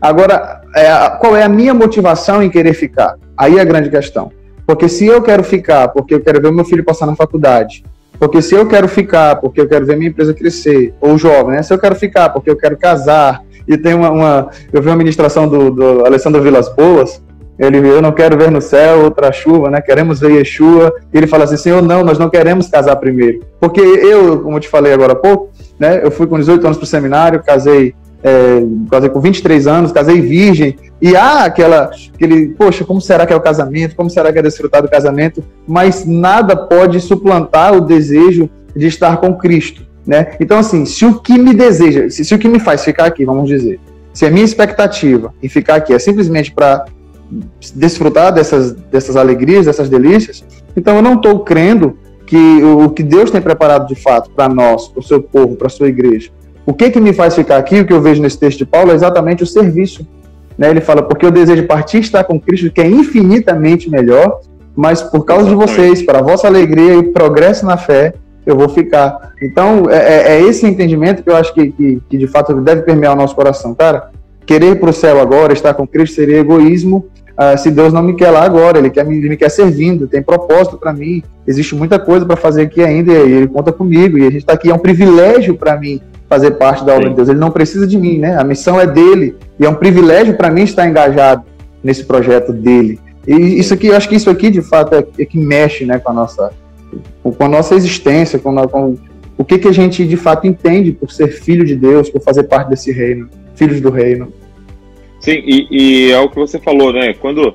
Agora, 0.00 0.60
é, 0.74 1.10
qual 1.18 1.36
é 1.36 1.42
a 1.42 1.48
minha 1.48 1.74
motivação 1.74 2.42
em 2.42 2.48
querer 2.48 2.72
ficar? 2.72 3.16
Aí 3.36 3.58
é 3.58 3.60
a 3.60 3.64
grande 3.64 3.90
questão. 3.90 4.30
Porque 4.66 4.88
se 4.88 5.06
eu 5.06 5.22
quero 5.22 5.42
ficar, 5.42 5.88
porque 5.88 6.14
eu 6.14 6.20
quero 6.20 6.40
ver 6.40 6.52
meu 6.52 6.64
filho 6.64 6.84
passar 6.84 7.06
na 7.06 7.16
faculdade, 7.16 7.84
porque 8.18 8.42
se 8.42 8.54
eu 8.54 8.66
quero 8.66 8.88
ficar, 8.88 9.36
porque 9.36 9.60
eu 9.60 9.68
quero 9.68 9.86
ver 9.86 9.96
minha 9.96 10.10
empresa 10.10 10.34
crescer, 10.34 10.94
ou 11.00 11.16
jovem, 11.16 11.56
né? 11.56 11.62
Se 11.62 11.72
eu 11.72 11.78
quero 11.78 11.94
ficar, 11.94 12.30
porque 12.30 12.50
eu 12.50 12.56
quero 12.56 12.76
casar, 12.76 13.42
e 13.66 13.76
tem 13.76 13.94
uma, 13.94 14.10
uma 14.10 14.50
eu 14.72 14.80
vi 14.80 14.88
uma 14.88 14.96
ministração 14.96 15.48
do, 15.48 15.70
do 15.70 16.06
Alessandro 16.06 16.42
Vilas 16.42 16.68
Boas, 16.74 17.22
ele, 17.58 17.78
eu 17.78 18.00
não 18.00 18.12
quero 18.12 18.38
ver 18.38 18.52
no 18.52 18.60
céu 18.60 19.02
outra 19.02 19.32
chuva, 19.32 19.68
né? 19.68 19.80
Queremos 19.80 20.20
ver 20.20 20.30
Yeshua. 20.30 20.94
E 21.12 21.18
ele 21.18 21.26
fala 21.26 21.42
assim, 21.42 21.56
Senhor, 21.56 21.82
não, 21.82 22.04
nós 22.04 22.16
não 22.16 22.30
queremos 22.30 22.68
casar 22.68 22.94
primeiro. 22.96 23.40
Porque 23.60 23.80
eu, 23.80 24.40
como 24.42 24.56
eu 24.56 24.60
te 24.60 24.68
falei 24.68 24.92
agora 24.92 25.14
há 25.14 25.16
pouco, 25.16 25.50
né? 25.76 26.00
Eu 26.00 26.10
fui 26.10 26.28
com 26.28 26.38
18 26.38 26.64
anos 26.64 26.78
para 26.78 26.84
o 26.84 26.86
seminário, 26.86 27.42
casei, 27.42 27.94
é, 28.28 28.62
casei 28.90 29.08
com 29.08 29.20
23 29.20 29.66
anos, 29.66 29.92
casei 29.92 30.20
virgem. 30.20 30.76
E 31.00 31.16
há 31.16 31.44
aquela, 31.44 31.90
aquele, 32.14 32.48
poxa, 32.50 32.84
como 32.84 33.00
será 33.00 33.26
que 33.26 33.32
é 33.32 33.36
o 33.36 33.40
casamento? 33.40 33.96
Como 33.96 34.10
será 34.10 34.32
que 34.32 34.38
é 34.38 34.42
desfrutar 34.42 34.82
do 34.82 34.88
casamento? 34.88 35.42
Mas 35.66 36.04
nada 36.04 36.56
pode 36.56 37.00
suplantar 37.00 37.74
o 37.74 37.80
desejo 37.80 38.48
de 38.76 38.86
estar 38.86 39.16
com 39.16 39.34
Cristo, 39.34 39.82
né? 40.06 40.32
Então, 40.38 40.58
assim, 40.58 40.84
se 40.84 41.04
o 41.04 41.20
que 41.20 41.38
me 41.38 41.54
deseja, 41.54 42.08
se, 42.10 42.24
se 42.24 42.34
o 42.34 42.38
que 42.38 42.48
me 42.48 42.60
faz 42.60 42.84
ficar 42.84 43.06
aqui, 43.06 43.24
vamos 43.24 43.48
dizer, 43.48 43.80
se 44.12 44.26
a 44.26 44.30
minha 44.30 44.44
expectativa 44.44 45.32
em 45.42 45.48
ficar 45.48 45.76
aqui 45.76 45.92
é 45.92 45.98
simplesmente 45.98 46.52
para 46.52 46.84
desfrutar 47.74 48.32
dessas, 48.32 48.72
dessas 48.72 49.16
alegrias, 49.16 49.66
dessas 49.66 49.88
delícias, 49.88 50.44
então 50.76 50.96
eu 50.96 51.02
não 51.02 51.14
estou 51.14 51.40
crendo 51.40 51.98
que 52.26 52.62
o 52.62 52.90
que 52.90 53.02
Deus 53.02 53.30
tem 53.30 53.40
preparado 53.40 53.86
de 53.86 53.94
fato 53.94 54.30
para 54.30 54.48
nós, 54.48 54.88
para 54.88 55.00
o 55.00 55.02
seu 55.02 55.22
povo, 55.22 55.56
para 55.56 55.66
a 55.66 55.70
sua 55.70 55.88
igreja. 55.88 56.30
O 56.68 56.74
que 56.74 56.90
que 56.90 57.00
me 57.00 57.14
faz 57.14 57.34
ficar 57.34 57.56
aqui, 57.56 57.80
o 57.80 57.86
que 57.86 57.94
eu 57.94 58.02
vejo 58.02 58.20
nesse 58.20 58.38
texto 58.38 58.58
de 58.58 58.66
Paulo, 58.66 58.92
é 58.92 58.94
exatamente 58.94 59.42
o 59.42 59.46
serviço. 59.46 60.06
Né? 60.58 60.68
Ele 60.68 60.82
fala, 60.82 61.02
porque 61.02 61.24
eu 61.24 61.30
desejo 61.30 61.66
partir 61.66 62.00
estar 62.00 62.24
com 62.24 62.38
Cristo, 62.38 62.70
que 62.70 62.82
é 62.82 62.86
infinitamente 62.86 63.88
melhor, 63.88 64.40
mas 64.76 65.00
por 65.00 65.24
causa 65.24 65.46
exatamente. 65.46 65.70
de 65.70 65.74
vocês, 65.74 66.02
para 66.02 66.18
a 66.18 66.22
vossa 66.22 66.46
alegria 66.46 66.96
e 66.96 67.04
progresso 67.04 67.64
na 67.64 67.78
fé, 67.78 68.12
eu 68.44 68.54
vou 68.54 68.68
ficar. 68.68 69.32
Então, 69.40 69.88
é, 69.88 69.96
é, 69.96 70.32
é 70.32 70.40
esse 70.42 70.66
entendimento 70.66 71.22
que 71.22 71.30
eu 71.30 71.36
acho 71.36 71.54
que, 71.54 71.72
que, 71.72 72.02
que, 72.06 72.18
de 72.18 72.26
fato 72.26 72.52
deve 72.60 72.82
permear 72.82 73.14
o 73.14 73.16
nosso 73.16 73.34
coração. 73.34 73.74
Cara, 73.74 74.10
querer 74.44 74.72
ir 74.72 74.78
para 74.78 74.90
o 74.90 74.92
céu 74.92 75.22
agora, 75.22 75.54
estar 75.54 75.72
com 75.72 75.86
Cristo, 75.86 76.16
seria 76.16 76.36
egoísmo 76.36 77.06
uh, 77.38 77.56
se 77.56 77.70
Deus 77.70 77.94
não 77.94 78.02
me 78.02 78.14
quer 78.14 78.30
lá 78.30 78.44
agora, 78.44 78.76
Ele 78.76 78.90
quer 78.90 79.06
me, 79.06 79.16
ele 79.16 79.30
me 79.30 79.38
quer 79.38 79.48
servindo, 79.48 80.06
tem 80.06 80.22
propósito 80.22 80.76
para 80.76 80.92
mim, 80.92 81.22
existe 81.46 81.74
muita 81.74 81.98
coisa 81.98 82.26
para 82.26 82.36
fazer 82.36 82.60
aqui 82.60 82.82
ainda, 82.82 83.10
e 83.10 83.32
Ele 83.32 83.48
conta 83.48 83.72
comigo, 83.72 84.18
e 84.18 84.26
a 84.26 84.30
gente 84.30 84.40
está 84.40 84.52
aqui, 84.52 84.68
é 84.70 84.74
um 84.74 84.78
privilégio 84.78 85.54
para 85.54 85.74
mim 85.78 85.98
fazer 86.28 86.52
parte 86.52 86.84
da 86.84 86.92
obra 86.92 87.04
Sim. 87.04 87.10
de 87.10 87.16
Deus, 87.16 87.28
Ele 87.28 87.38
não 87.38 87.50
precisa 87.50 87.86
de 87.86 87.96
mim, 87.96 88.18
né? 88.18 88.36
A 88.38 88.44
missão 88.44 88.78
é 88.78 88.86
dele, 88.86 89.36
e 89.58 89.64
é 89.64 89.68
um 89.68 89.74
privilégio 89.74 90.36
para 90.36 90.50
mim 90.50 90.62
estar 90.62 90.86
engajado 90.86 91.44
nesse 91.82 92.04
projeto 92.04 92.52
dele. 92.52 93.00
E 93.26 93.58
isso 93.58 93.74
aqui, 93.74 93.88
eu 93.88 93.96
acho 93.96 94.08
que 94.08 94.14
isso 94.14 94.30
aqui, 94.30 94.50
de 94.50 94.62
fato, 94.62 94.94
é, 94.94 95.06
é 95.18 95.24
que 95.24 95.38
mexe 95.38 95.84
né, 95.84 95.98
com, 95.98 96.10
a 96.10 96.14
nossa, 96.14 96.52
com 97.22 97.44
a 97.44 97.48
nossa 97.48 97.74
existência, 97.74 98.38
com, 98.38 98.54
com 98.68 98.96
o 99.36 99.44
que, 99.44 99.58
que 99.58 99.68
a 99.68 99.72
gente 99.72 100.06
de 100.06 100.16
fato 100.16 100.46
entende 100.46 100.92
por 100.92 101.10
ser 101.10 101.28
filho 101.28 101.64
de 101.64 101.76
Deus, 101.76 102.08
por 102.10 102.20
fazer 102.22 102.44
parte 102.44 102.68
desse 102.68 102.90
reino, 102.90 103.28
filhos 103.54 103.80
do 103.80 103.90
reino. 103.90 104.32
Sim, 105.20 105.42
e, 105.44 105.66
e, 105.70 106.12
é 106.12 106.18
o 106.18 106.28
que 106.28 106.36
você 106.36 106.58
falou, 106.58 106.92
né? 106.92 107.12
Quando 107.14 107.54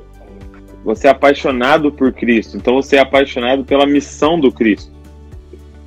você 0.84 1.08
é 1.08 1.10
apaixonado 1.10 1.92
por 1.92 2.12
Cristo, 2.12 2.58
então 2.58 2.76
você 2.76 2.98
é 2.98 3.00
apaixonado 3.00 3.64
pela 3.64 3.86
missão 3.86 4.40
do 4.40 4.52
Cristo. 4.52 4.92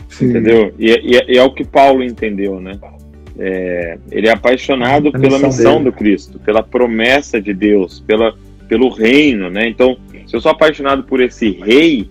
Sim. 0.08 0.30
Entendeu? 0.30 0.72
E, 0.78 0.90
e, 0.90 1.34
e, 1.34 1.38
é 1.38 1.42
o 1.42 1.50
que 1.50 1.64
Paulo 1.64 2.02
entendeu, 2.02 2.60
né? 2.60 2.78
É, 3.38 3.98
ele 4.10 4.28
é 4.28 4.32
apaixonado 4.32 5.08
a 5.08 5.12
pela 5.12 5.38
missão, 5.38 5.48
missão 5.48 5.84
do 5.84 5.92
Cristo, 5.92 6.38
pela 6.38 6.62
promessa 6.62 7.40
de 7.40 7.52
Deus, 7.52 8.00
pela, 8.00 8.34
pelo 8.68 8.88
reino, 8.88 9.50
né? 9.50 9.68
Então, 9.68 9.96
se 10.26 10.34
eu 10.34 10.40
sou 10.40 10.50
apaixonado 10.50 11.04
por 11.04 11.20
esse 11.20 11.50
rei, 11.50 12.08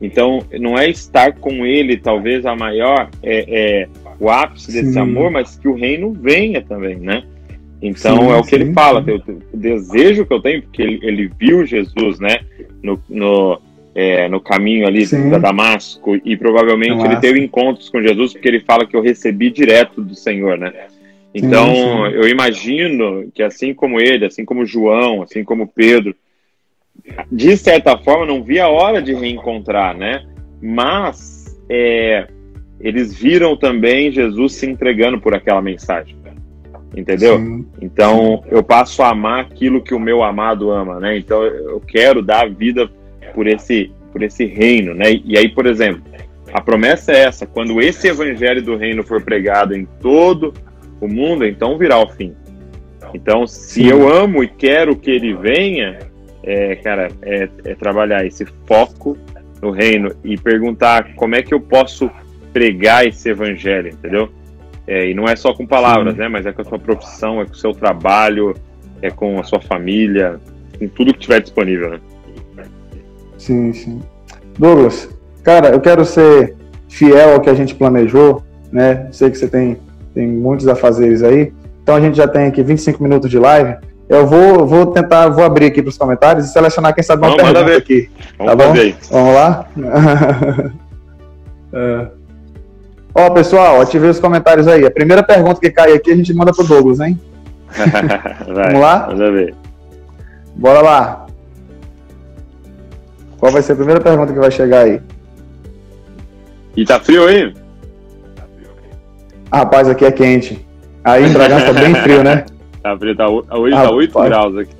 então 0.00 0.44
não 0.60 0.78
é 0.78 0.88
estar 0.90 1.34
com 1.34 1.64
ele, 1.64 1.96
talvez 1.96 2.44
a 2.44 2.54
maior, 2.54 3.08
é, 3.22 3.44
é 3.48 3.88
o 4.20 4.28
ápice 4.28 4.72
desse 4.72 4.92
Sim. 4.92 4.98
amor, 4.98 5.30
mas 5.30 5.56
que 5.56 5.68
o 5.68 5.74
reino 5.74 6.12
venha 6.12 6.60
também, 6.60 6.96
né? 6.96 7.22
Então 7.80 8.16
sim, 8.16 8.28
é 8.28 8.36
o 8.36 8.42
que 8.42 8.50
sim, 8.50 8.56
ele 8.56 8.72
fala, 8.72 9.04
o 9.52 9.56
desejo 9.56 10.26
que 10.26 10.34
eu 10.34 10.42
tenho, 10.42 10.62
porque 10.62 10.82
ele, 10.82 10.98
ele 11.02 11.30
viu 11.38 11.64
Jesus, 11.64 12.18
né, 12.18 12.40
no, 12.82 13.00
no, 13.08 13.60
é, 14.00 14.28
no 14.28 14.40
caminho 14.40 14.86
ali 14.86 15.04
sim. 15.04 15.28
da 15.28 15.38
Damasco, 15.38 16.16
e 16.24 16.36
provavelmente 16.36 16.90
Damasco. 16.90 17.12
ele 17.12 17.20
teve 17.20 17.40
encontros 17.40 17.90
com 17.90 18.00
Jesus, 18.00 18.32
porque 18.32 18.46
ele 18.46 18.60
fala 18.60 18.86
que 18.86 18.96
eu 18.96 19.02
recebi 19.02 19.50
direto 19.50 20.00
do 20.00 20.14
Senhor, 20.14 20.56
né? 20.56 20.72
Então 21.34 22.06
eu 22.06 22.28
imagino 22.28 23.28
que 23.34 23.42
assim 23.42 23.74
como 23.74 24.00
ele, 24.00 24.24
assim 24.24 24.44
como 24.44 24.64
João, 24.64 25.20
assim 25.22 25.42
como 25.42 25.66
Pedro, 25.66 26.14
de 27.30 27.56
certa 27.56 27.98
forma 27.98 28.24
não 28.24 28.40
via 28.40 28.66
a 28.66 28.68
hora 28.68 29.02
de 29.02 29.12
reencontrar, 29.12 29.96
né? 29.96 30.24
Mas 30.62 31.58
é, 31.68 32.28
eles 32.80 33.12
viram 33.12 33.56
também 33.56 34.12
Jesus 34.12 34.52
se 34.54 34.66
entregando 34.66 35.20
por 35.20 35.34
aquela 35.34 35.60
mensagem 35.60 36.16
entendeu? 36.96 37.38
Sim. 37.38 37.66
Então 37.80 38.42
eu 38.50 38.62
passo 38.62 39.02
a 39.02 39.10
amar 39.10 39.40
aquilo 39.40 39.82
que 39.82 39.94
o 39.94 40.00
meu 40.00 40.22
amado 40.22 40.70
ama, 40.70 40.98
né? 40.98 41.18
Então 41.18 41.42
eu 41.42 41.80
quero 41.80 42.22
dar 42.22 42.48
vida 42.48 42.90
por 43.34 43.46
esse 43.46 43.92
por 44.12 44.22
esse 44.22 44.46
reino, 44.46 44.94
né? 44.94 45.12
E 45.24 45.36
aí, 45.36 45.48
por 45.48 45.66
exemplo, 45.66 46.02
a 46.52 46.60
promessa 46.60 47.12
é 47.12 47.24
essa: 47.24 47.46
quando 47.46 47.80
esse 47.80 48.08
evangelho 48.08 48.62
do 48.62 48.76
reino 48.76 49.02
for 49.02 49.22
pregado 49.22 49.76
em 49.76 49.86
todo 50.00 50.54
o 51.00 51.08
mundo, 51.08 51.46
então 51.46 51.78
virá 51.78 51.98
o 51.98 52.08
fim. 52.08 52.34
Então, 53.14 53.46
se 53.46 53.82
Sim. 53.82 53.88
eu 53.88 54.08
amo 54.08 54.42
e 54.42 54.48
quero 54.48 54.96
que 54.96 55.10
ele 55.10 55.34
venha, 55.34 55.98
é, 56.42 56.76
cara, 56.76 57.08
é, 57.22 57.48
é 57.64 57.74
trabalhar 57.74 58.26
esse 58.26 58.44
foco 58.66 59.16
no 59.62 59.70
reino 59.70 60.14
e 60.24 60.36
perguntar 60.36 61.14
como 61.14 61.34
é 61.34 61.42
que 61.42 61.54
eu 61.54 61.60
posso 61.60 62.10
pregar 62.52 63.06
esse 63.06 63.30
evangelho, 63.30 63.88
entendeu? 63.88 64.30
É, 64.86 65.10
e 65.10 65.14
não 65.14 65.24
é 65.24 65.36
só 65.36 65.52
com 65.52 65.66
palavras, 65.66 66.14
Sim. 66.14 66.20
né? 66.20 66.28
Mas 66.28 66.46
é 66.46 66.52
com 66.52 66.62
a 66.62 66.64
sua 66.64 66.78
profissão, 66.78 67.40
é 67.40 67.44
com 67.44 67.52
o 67.52 67.56
seu 67.56 67.72
trabalho, 67.72 68.54
é 69.00 69.10
com 69.10 69.38
a 69.38 69.42
sua 69.42 69.60
família, 69.60 70.40
com 70.78 70.88
tudo 70.88 71.12
que 71.12 71.20
tiver 71.20 71.40
disponível, 71.40 71.90
né? 71.90 72.00
Sim, 73.38 73.72
sim. 73.72 74.02
Douglas, 74.58 75.08
cara, 75.42 75.68
eu 75.70 75.80
quero 75.80 76.04
ser 76.04 76.56
fiel 76.88 77.34
ao 77.34 77.40
que 77.40 77.48
a 77.48 77.54
gente 77.54 77.74
planejou, 77.74 78.42
né? 78.72 79.08
Sei 79.12 79.30
que 79.30 79.38
você 79.38 79.46
tem, 79.46 79.78
tem 80.14 80.26
muitos 80.26 80.66
afazeres 80.66 81.22
aí. 81.22 81.52
Então 81.82 81.94
a 81.94 82.00
gente 82.00 82.16
já 82.16 82.28
tem 82.28 82.46
aqui 82.46 82.62
25 82.62 83.02
minutos 83.02 83.30
de 83.30 83.38
live. 83.38 83.76
Eu 84.08 84.26
vou, 84.26 84.66
vou 84.66 84.86
tentar, 84.86 85.28
vou 85.28 85.44
abrir 85.44 85.66
aqui 85.66 85.82
para 85.82 85.90
os 85.90 85.98
comentários 85.98 86.46
e 86.46 86.52
selecionar 86.52 86.94
quem 86.94 87.04
sabe 87.04 87.22
uma 87.22 87.36
Vamos, 87.36 87.52
pergunta 87.52 87.76
aqui. 87.76 88.10
Vamos 88.38 88.52
tá 88.52 88.56
bom? 88.56 88.74
Vamos 89.10 89.34
lá? 89.34 89.68
é. 91.72 92.06
Ó, 93.14 93.30
pessoal, 93.30 93.80
ativei 93.80 94.08
os 94.10 94.20
comentários 94.20 94.66
aí. 94.66 94.86
A 94.86 94.90
primeira 94.90 95.22
pergunta 95.22 95.60
que 95.60 95.70
cai 95.70 95.92
aqui 95.92 96.10
a 96.10 96.16
gente 96.16 96.32
manda 96.34 96.52
pro 96.52 96.64
Douglas, 96.64 97.00
hein? 97.00 97.20
vai, 98.48 98.66
Vamos 98.66 98.80
lá? 98.80 99.06
Vamos 99.06 99.32
ver. 99.32 99.54
Bora 100.56 100.80
lá. 100.80 101.27
Qual 103.38 103.52
vai 103.52 103.62
ser 103.62 103.72
a 103.72 103.76
primeira 103.76 104.00
pergunta 104.00 104.32
que 104.32 104.38
vai 104.38 104.50
chegar 104.50 104.84
aí? 104.84 105.00
E 106.76 106.84
tá 106.84 107.00
frio 107.00 107.26
aí? 107.26 107.52
Ah, 109.50 109.58
rapaz, 109.58 109.88
aqui 109.88 110.04
é 110.04 110.12
quente. 110.12 110.66
Aí 111.04 111.24
em 111.24 111.32
Bragança 111.32 111.72
tá 111.72 111.80
bem 111.80 111.94
frio, 111.94 112.22
né? 112.22 112.44
Tá 112.80 112.96
frio, 112.96 113.16
tá, 113.16 113.28
hoje 113.28 113.74
tá 113.74 113.90
8 113.90 114.20
graus 114.20 114.56
aqui. 114.56 114.70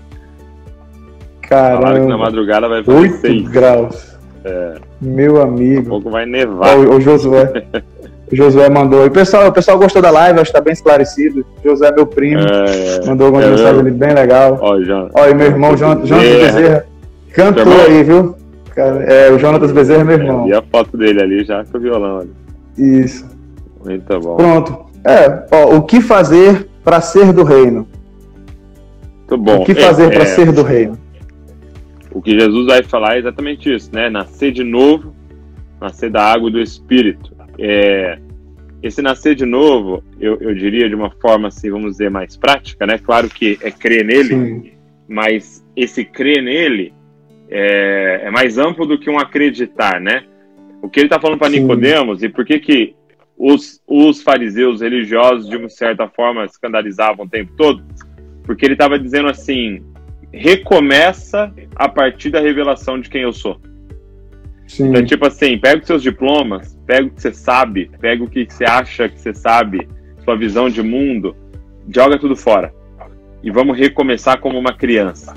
Caramba. 1.42 1.82
Falaram 1.82 2.00
que 2.02 2.06
na 2.06 2.16
madrugada 2.16 2.68
vai 2.68 2.84
fazer 2.84 2.98
8 2.98 3.16
6. 3.16 3.48
graus. 3.48 4.16
É. 4.44 4.74
Meu 5.00 5.42
amigo. 5.42 5.86
A 5.86 5.90
pouco 5.90 6.10
vai 6.10 6.24
nevar. 6.24 6.78
Ô, 6.78 6.94
ô 6.94 7.00
Josué. 7.00 7.64
O 8.30 8.36
Josué 8.36 8.68
mandou. 8.68 9.04
E 9.04 9.08
o 9.08 9.10
pessoal, 9.10 9.48
o 9.48 9.52
pessoal 9.52 9.78
gostou 9.78 10.02
da 10.02 10.10
live, 10.10 10.38
acho 10.38 10.52
que 10.52 10.58
tá 10.58 10.62
bem 10.62 10.74
esclarecido. 10.74 11.46
O 11.64 11.68
Josué 11.70 11.88
é 11.88 11.92
meu 11.92 12.06
primo. 12.06 12.42
É, 12.42 13.06
mandou 13.06 13.28
alguma 13.28 13.42
é 13.42 13.48
mensagem 13.48 13.80
ali 13.80 13.90
bem 13.90 14.12
legal. 14.12 14.58
Olha, 15.14 15.34
meu 15.34 15.46
irmão, 15.46 15.74
Jonas 15.74 16.08
Bezerra. 16.08 16.84
Cantou 17.32 17.72
aí, 17.86 18.02
viu? 18.02 18.36
É, 18.80 19.30
o 19.30 19.38
Jonatas 19.38 19.72
Bezerra 19.72 20.02
é 20.02 20.04
meu 20.04 20.18
irmão. 20.18 20.48
E 20.48 20.52
a 20.52 20.62
foto 20.62 20.96
dele 20.96 21.22
ali 21.22 21.44
já 21.44 21.64
com 21.64 21.78
o 21.78 21.80
violão 21.80 22.20
ali. 22.20 22.32
Isso. 22.76 23.26
Muito 23.84 24.20
bom. 24.20 24.36
Pronto. 24.36 24.86
É, 25.04 25.46
ó, 25.50 25.76
o 25.76 25.82
que 25.82 26.00
fazer 26.00 26.68
para 26.84 27.00
ser 27.00 27.32
do 27.32 27.44
reino? 27.44 27.88
Muito 29.18 29.38
bom. 29.38 29.62
O 29.62 29.64
que 29.64 29.74
fazer 29.74 30.06
é, 30.06 30.10
para 30.10 30.22
é. 30.22 30.26
ser 30.26 30.52
do 30.52 30.62
reino? 30.62 30.98
O 32.10 32.22
que 32.22 32.38
Jesus 32.38 32.66
vai 32.66 32.82
falar 32.82 33.16
é 33.16 33.18
exatamente 33.18 33.72
isso, 33.72 33.90
né? 33.92 34.08
Nascer 34.08 34.52
de 34.52 34.64
novo, 34.64 35.14
nascer 35.80 36.10
da 36.10 36.22
água 36.22 36.48
e 36.48 36.52
do 36.52 36.60
Espírito. 36.60 37.36
É, 37.58 38.18
esse 38.82 39.02
nascer 39.02 39.34
de 39.34 39.44
novo, 39.44 40.02
eu, 40.20 40.36
eu 40.40 40.54
diria 40.54 40.88
de 40.88 40.94
uma 40.94 41.10
forma, 41.10 41.48
assim, 41.48 41.70
vamos 41.70 41.92
dizer, 41.92 42.10
mais 42.10 42.36
prática, 42.36 42.86
né? 42.86 42.98
Claro 42.98 43.28
que 43.28 43.58
é 43.62 43.70
crer 43.70 44.04
nele, 44.04 44.28
Sim. 44.28 44.70
mas 45.08 45.64
esse 45.76 46.04
crer 46.04 46.42
nele 46.42 46.92
é, 47.50 48.22
é, 48.24 48.30
mais 48.30 48.58
amplo 48.58 48.86
do 48.86 48.98
que 48.98 49.08
um 49.08 49.18
acreditar, 49.18 50.00
né? 50.00 50.24
O 50.82 50.88
que 50.88 51.00
ele 51.00 51.06
está 51.06 51.20
falando 51.20 51.38
para 51.38 51.48
Nicodemos 51.48 52.22
e 52.22 52.28
por 52.28 52.44
que 52.44 52.58
que 52.58 52.94
os, 53.36 53.80
os 53.86 54.22
fariseus 54.22 54.80
religiosos, 54.80 55.48
de 55.48 55.56
uma 55.56 55.68
certa 55.68 56.08
forma, 56.08 56.44
escandalizavam 56.44 57.24
o 57.24 57.28
tempo 57.28 57.52
todo? 57.56 57.82
Porque 58.44 58.64
ele 58.64 58.74
estava 58.74 58.98
dizendo 58.98 59.28
assim, 59.28 59.82
recomeça 60.32 61.52
a 61.74 61.88
partir 61.88 62.30
da 62.30 62.40
revelação 62.40 63.00
de 63.00 63.08
quem 63.08 63.22
eu 63.22 63.32
sou. 63.32 63.60
Sim. 64.66 64.88
Então, 64.88 65.04
tipo 65.04 65.26
assim, 65.26 65.58
pega 65.58 65.80
os 65.80 65.86
seus 65.86 66.02
diplomas, 66.02 66.78
pega 66.86 67.06
o 67.06 67.10
que 67.10 67.22
você 67.22 67.32
sabe, 67.32 67.90
pega 68.00 68.22
o 68.22 68.28
que 68.28 68.46
você 68.48 68.64
acha 68.64 69.08
que 69.08 69.18
você 69.18 69.32
sabe, 69.32 69.88
sua 70.22 70.36
visão 70.36 70.68
de 70.68 70.82
mundo, 70.82 71.34
joga 71.88 72.18
tudo 72.18 72.36
fora. 72.36 72.72
E 73.42 73.50
vamos 73.50 73.78
recomeçar 73.78 74.38
como 74.40 74.58
uma 74.58 74.74
criança. 74.74 75.34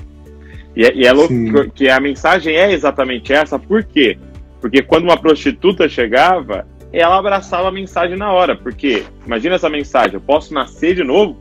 E 0.76 0.86
é, 0.86 0.94
e 0.96 1.06
é 1.06 1.12
louco 1.12 1.34
que 1.74 1.90
a 1.90 2.00
mensagem 2.00 2.56
é 2.56 2.72
exatamente 2.72 3.34
essa, 3.34 3.60
por 3.60 3.84
quê? 3.84 4.18
Porque 4.60 4.82
quando 4.82 5.04
uma 5.04 5.18
prostituta 5.18 5.90
chegava, 5.90 6.66
ela 6.94 7.18
abraçava 7.18 7.70
a 7.70 7.72
mensagem 7.72 8.18
na 8.18 8.32
hora. 8.32 8.56
Porque, 8.56 9.04
imagina 9.26 9.56
essa 9.56 9.70
mensagem, 9.70 10.14
eu 10.14 10.22
posso 10.22 10.54
nascer 10.54 10.96
de 10.96 11.04
novo, 11.04 11.38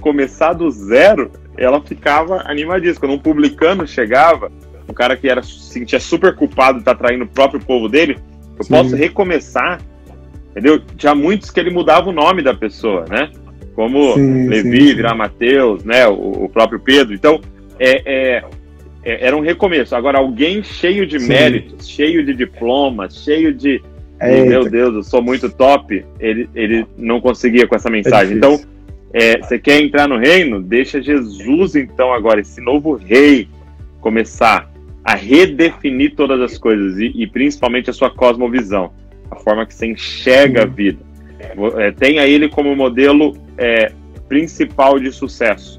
começar 0.00 0.52
do 0.52 0.70
zero, 0.70 1.30
ela 1.56 1.80
ficava 1.80 2.42
animadíssima. 2.46 3.00
Quando 3.00 3.14
um 3.14 3.18
publicano 3.18 3.86
chegava, 3.86 4.50
um 4.88 4.92
cara 4.92 5.16
que 5.16 5.28
era 5.28 5.42
se 5.42 5.58
sentia 5.60 6.00
super 6.00 6.34
culpado 6.34 6.74
de 6.74 6.82
estar 6.82 6.94
tá 6.94 7.04
traindo 7.04 7.24
o 7.24 7.28
próprio 7.28 7.60
povo 7.60 7.88
dele, 7.88 8.18
eu 8.58 8.64
Sim. 8.64 8.74
posso 8.74 8.96
recomeçar, 8.96 9.80
entendeu? 10.50 10.80
Tinha 10.96 11.14
muitos 11.14 11.50
que 11.50 11.60
ele 11.60 11.70
mudava 11.70 12.10
o 12.10 12.12
nome 12.12 12.42
da 12.42 12.54
pessoa, 12.54 13.04
né? 13.08 13.30
Como 13.74 14.14
sim, 14.14 14.48
Levi, 14.48 14.88
sim, 14.88 14.94
virar 14.96 15.14
Mateus, 15.14 15.84
né? 15.84 16.06
O, 16.08 16.44
o, 16.44 16.48
próprio 16.48 16.80
Pedro. 16.80 17.14
Então, 17.14 17.40
é, 17.78 18.02
é, 18.04 18.44
é, 19.04 19.26
era 19.26 19.36
um 19.36 19.40
recomeço. 19.40 19.94
Agora, 19.94 20.18
alguém 20.18 20.62
cheio 20.62 21.06
de 21.06 21.18
méritos, 21.18 21.88
cheio 21.88 22.24
de 22.24 22.34
diplomas, 22.34 23.16
cheio 23.16 23.52
de, 23.54 23.82
e, 24.20 24.44
meu 24.44 24.68
Deus, 24.68 24.94
eu 24.94 25.02
sou 25.02 25.22
muito 25.22 25.48
top, 25.48 26.04
ele, 26.18 26.48
ele 26.54 26.86
não 26.98 27.20
conseguia 27.20 27.66
com 27.66 27.74
essa 27.74 27.88
é 27.88 27.92
mensagem. 27.92 28.34
É 28.34 28.36
então, 28.36 28.60
é, 29.12 29.38
você 29.38 29.58
quer 29.58 29.80
entrar 29.80 30.06
no 30.06 30.18
reino? 30.18 30.60
Deixa 30.60 31.00
Jesus, 31.00 31.74
então, 31.74 32.12
agora, 32.12 32.40
esse 32.40 32.60
novo 32.60 32.94
rei, 32.94 33.48
começar 34.00 34.70
a 35.02 35.14
redefinir 35.14 36.14
todas 36.14 36.40
as 36.40 36.58
coisas 36.58 36.98
e, 36.98 37.12
e 37.14 37.26
principalmente 37.26 37.88
a 37.88 37.92
sua 37.92 38.10
cosmovisão, 38.10 38.92
a 39.30 39.36
forma 39.36 39.64
que 39.64 39.74
você 39.74 39.86
enxerga 39.86 40.62
a 40.62 40.66
vida. 40.66 40.98
É, 41.78 41.90
tenha 41.90 42.26
ele 42.26 42.48
como 42.50 42.76
modelo 42.76 43.34
é, 43.56 43.90
principal 44.28 44.98
de 44.98 45.10
sucesso. 45.10 45.78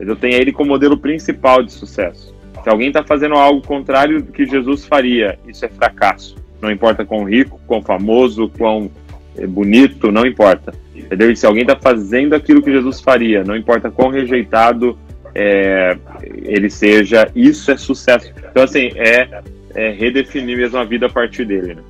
Eu 0.00 0.16
tenho 0.16 0.36
ele 0.36 0.52
como 0.52 0.70
modelo 0.70 0.96
principal 0.96 1.62
de 1.62 1.72
sucesso. 1.72 2.34
Se 2.68 2.70
alguém 2.70 2.88
está 2.88 3.02
fazendo 3.02 3.34
algo 3.34 3.66
contrário 3.66 4.20
do 4.20 4.30
que 4.30 4.44
Jesus 4.44 4.84
faria, 4.84 5.38
isso 5.48 5.64
é 5.64 5.70
fracasso. 5.70 6.36
Não 6.60 6.70
importa 6.70 7.02
quão 7.02 7.24
rico, 7.24 7.58
quão 7.66 7.80
famoso, 7.80 8.52
quão 8.58 8.90
é, 9.38 9.46
bonito, 9.46 10.12
não 10.12 10.26
importa. 10.26 10.74
Entendeu? 10.94 11.30
E 11.30 11.36
se 11.36 11.46
alguém 11.46 11.62
está 11.62 11.76
fazendo 11.76 12.34
aquilo 12.34 12.60
que 12.60 12.70
Jesus 12.70 13.00
faria, 13.00 13.42
não 13.42 13.56
importa 13.56 13.90
quão 13.90 14.10
rejeitado 14.10 14.98
é, 15.34 15.96
ele 16.42 16.68
seja, 16.68 17.30
isso 17.34 17.70
é 17.70 17.76
sucesso. 17.78 18.30
Então, 18.50 18.64
assim, 18.64 18.90
é, 18.96 19.40
é, 19.74 19.90
redefinir 19.92 20.58
mesmo 20.58 20.76
a 20.76 20.84
vida 20.84 21.06
a 21.06 21.10
partir 21.10 21.46
dele. 21.46 21.74
Né? 21.74 21.82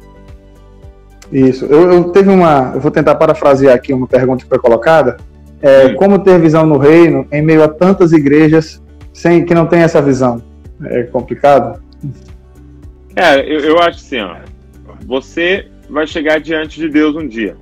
Isso. 1.33 1.65
Eu, 1.65 1.93
eu, 1.93 2.05
teve 2.13 2.31
uma. 2.31 2.71
Eu 2.73 2.81
vou 2.81 2.93
tentar 2.93 3.17
parafrasear 3.17 3.75
aqui 3.75 3.93
uma 3.93 4.07
pergunta 4.07 4.45
que 4.45 4.49
foi 4.49 4.61
colocada. 4.61 5.17
É, 5.61 5.89
como 5.95 6.21
ter 6.21 6.39
visão 6.39 6.65
no 6.65 6.79
reino 6.79 7.27
em 7.33 7.43
meio 7.43 7.65
a 7.65 7.69
tantas 7.69 8.13
igrejas 8.13 8.81
sem 9.13 9.45
que 9.45 9.53
não 9.53 9.67
tem 9.67 9.81
essa 9.81 10.01
visão? 10.01 10.47
É 10.85 11.03
complicado? 11.05 11.83
É, 13.17 13.41
eu, 13.41 13.61
eu 13.61 13.79
acho 13.81 13.99
assim, 13.99 14.21
ó. 14.21 14.37
Você 15.07 15.67
vai 15.89 16.07
chegar 16.07 16.41
diante 16.41 16.79
de 16.81 16.89
Deus 16.89 17.17
um 17.17 17.27
dia. 17.27 17.57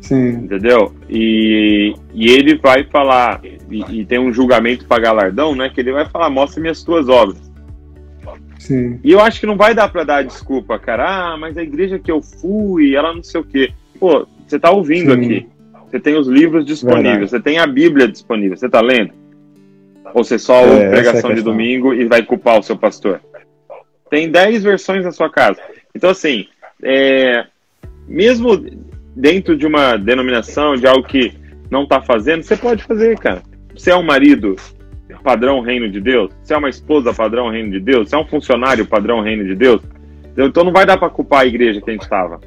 Sim. 0.00 0.30
Entendeu? 0.30 0.94
E, 1.08 1.94
e 2.14 2.30
ele 2.30 2.56
vai 2.56 2.84
falar, 2.84 3.40
e, 3.44 4.00
e 4.00 4.04
tem 4.04 4.18
um 4.18 4.32
julgamento 4.32 4.86
para 4.86 5.02
galardão, 5.02 5.54
né? 5.54 5.68
Que 5.68 5.80
ele 5.80 5.92
vai 5.92 6.08
falar, 6.08 6.30
mostre 6.30 6.60
minhas 6.60 6.82
tuas 6.82 7.08
obras. 7.08 7.50
Sim. 8.58 9.00
E 9.02 9.12
eu 9.12 9.20
acho 9.20 9.40
que 9.40 9.46
não 9.46 9.56
vai 9.56 9.74
dar 9.74 9.88
para 9.88 10.04
dar 10.04 10.22
desculpa, 10.22 10.78
cara. 10.78 11.32
Ah, 11.32 11.36
mas 11.36 11.56
a 11.56 11.62
igreja 11.62 11.98
que 11.98 12.10
eu 12.10 12.20
fui, 12.22 12.94
ela 12.94 13.14
não 13.14 13.22
sei 13.22 13.40
o 13.40 13.44
quê. 13.44 13.72
Pô, 13.98 14.26
você 14.46 14.58
tá 14.58 14.70
ouvindo 14.70 15.14
Sim. 15.14 15.20
aqui. 15.20 15.48
Você 15.90 15.98
tem 15.98 16.16
os 16.16 16.28
livros 16.28 16.64
disponíveis, 16.64 17.04
Verdade. 17.04 17.30
você 17.30 17.40
tem 17.40 17.58
a 17.58 17.66
Bíblia 17.66 18.06
disponível, 18.06 18.56
você 18.56 18.68
tá 18.68 18.80
lendo? 18.80 19.12
Ou 20.14 20.24
você 20.24 20.38
só 20.38 20.62
ouve 20.62 20.82
é, 20.82 20.90
pregação 20.90 21.30
é 21.30 21.34
de 21.34 21.42
domingo 21.42 21.94
e 21.94 22.06
vai 22.06 22.22
culpar 22.22 22.58
o 22.58 22.62
seu 22.62 22.76
pastor? 22.76 23.20
Tem 24.10 24.30
10 24.30 24.64
versões 24.64 25.04
na 25.04 25.12
sua 25.12 25.30
casa. 25.30 25.60
Então, 25.94 26.10
assim, 26.10 26.46
é, 26.82 27.44
mesmo 28.08 28.56
dentro 29.14 29.56
de 29.56 29.66
uma 29.66 29.96
denominação, 29.96 30.74
de 30.74 30.86
algo 30.86 31.06
que 31.06 31.32
não 31.70 31.84
está 31.84 32.00
fazendo, 32.00 32.42
você 32.42 32.56
pode 32.56 32.82
fazer, 32.84 33.18
cara. 33.18 33.42
Você 33.74 33.90
é 33.90 33.96
um 33.96 34.02
marido 34.02 34.56
padrão 35.22 35.60
reino 35.60 35.88
de 35.90 36.00
Deus? 36.00 36.32
Você 36.42 36.54
é 36.54 36.56
uma 36.56 36.68
esposa 36.68 37.14
padrão 37.14 37.50
reino 37.50 37.70
de 37.70 37.80
Deus? 37.80 38.08
Você 38.08 38.16
é 38.16 38.18
um 38.18 38.26
funcionário 38.26 38.86
padrão 38.86 39.20
reino 39.20 39.44
de 39.44 39.54
Deus? 39.54 39.82
Então 40.36 40.64
não 40.64 40.72
vai 40.72 40.86
dar 40.86 40.96
para 40.96 41.10
culpar 41.10 41.40
a 41.40 41.46
igreja 41.46 41.80
que 41.80 41.90
a 41.90 41.92
gente 41.92 42.02
estava. 42.02 42.40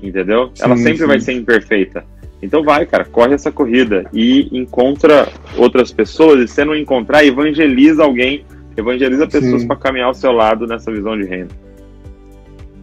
Entendeu? 0.00 0.50
Sim, 0.54 0.64
Ela 0.64 0.76
sempre 0.76 0.98
sim. 0.98 1.06
vai 1.06 1.20
ser 1.20 1.32
imperfeita. 1.32 2.04
Então 2.44 2.62
vai, 2.62 2.84
cara, 2.84 3.04
corre 3.04 3.34
essa 3.34 3.50
corrida 3.50 4.04
e 4.12 4.48
encontra 4.52 5.28
outras 5.56 5.90
pessoas. 5.90 6.40
E 6.40 6.48
se 6.48 6.64
não 6.64 6.76
encontrar, 6.76 7.24
evangeliza 7.24 8.04
alguém, 8.04 8.44
evangeliza 8.76 9.26
pessoas 9.26 9.64
para 9.64 9.76
caminhar 9.76 10.08
ao 10.08 10.14
seu 10.14 10.32
lado 10.32 10.66
nessa 10.66 10.92
visão 10.92 11.16
de 11.16 11.24
reino. 11.24 11.48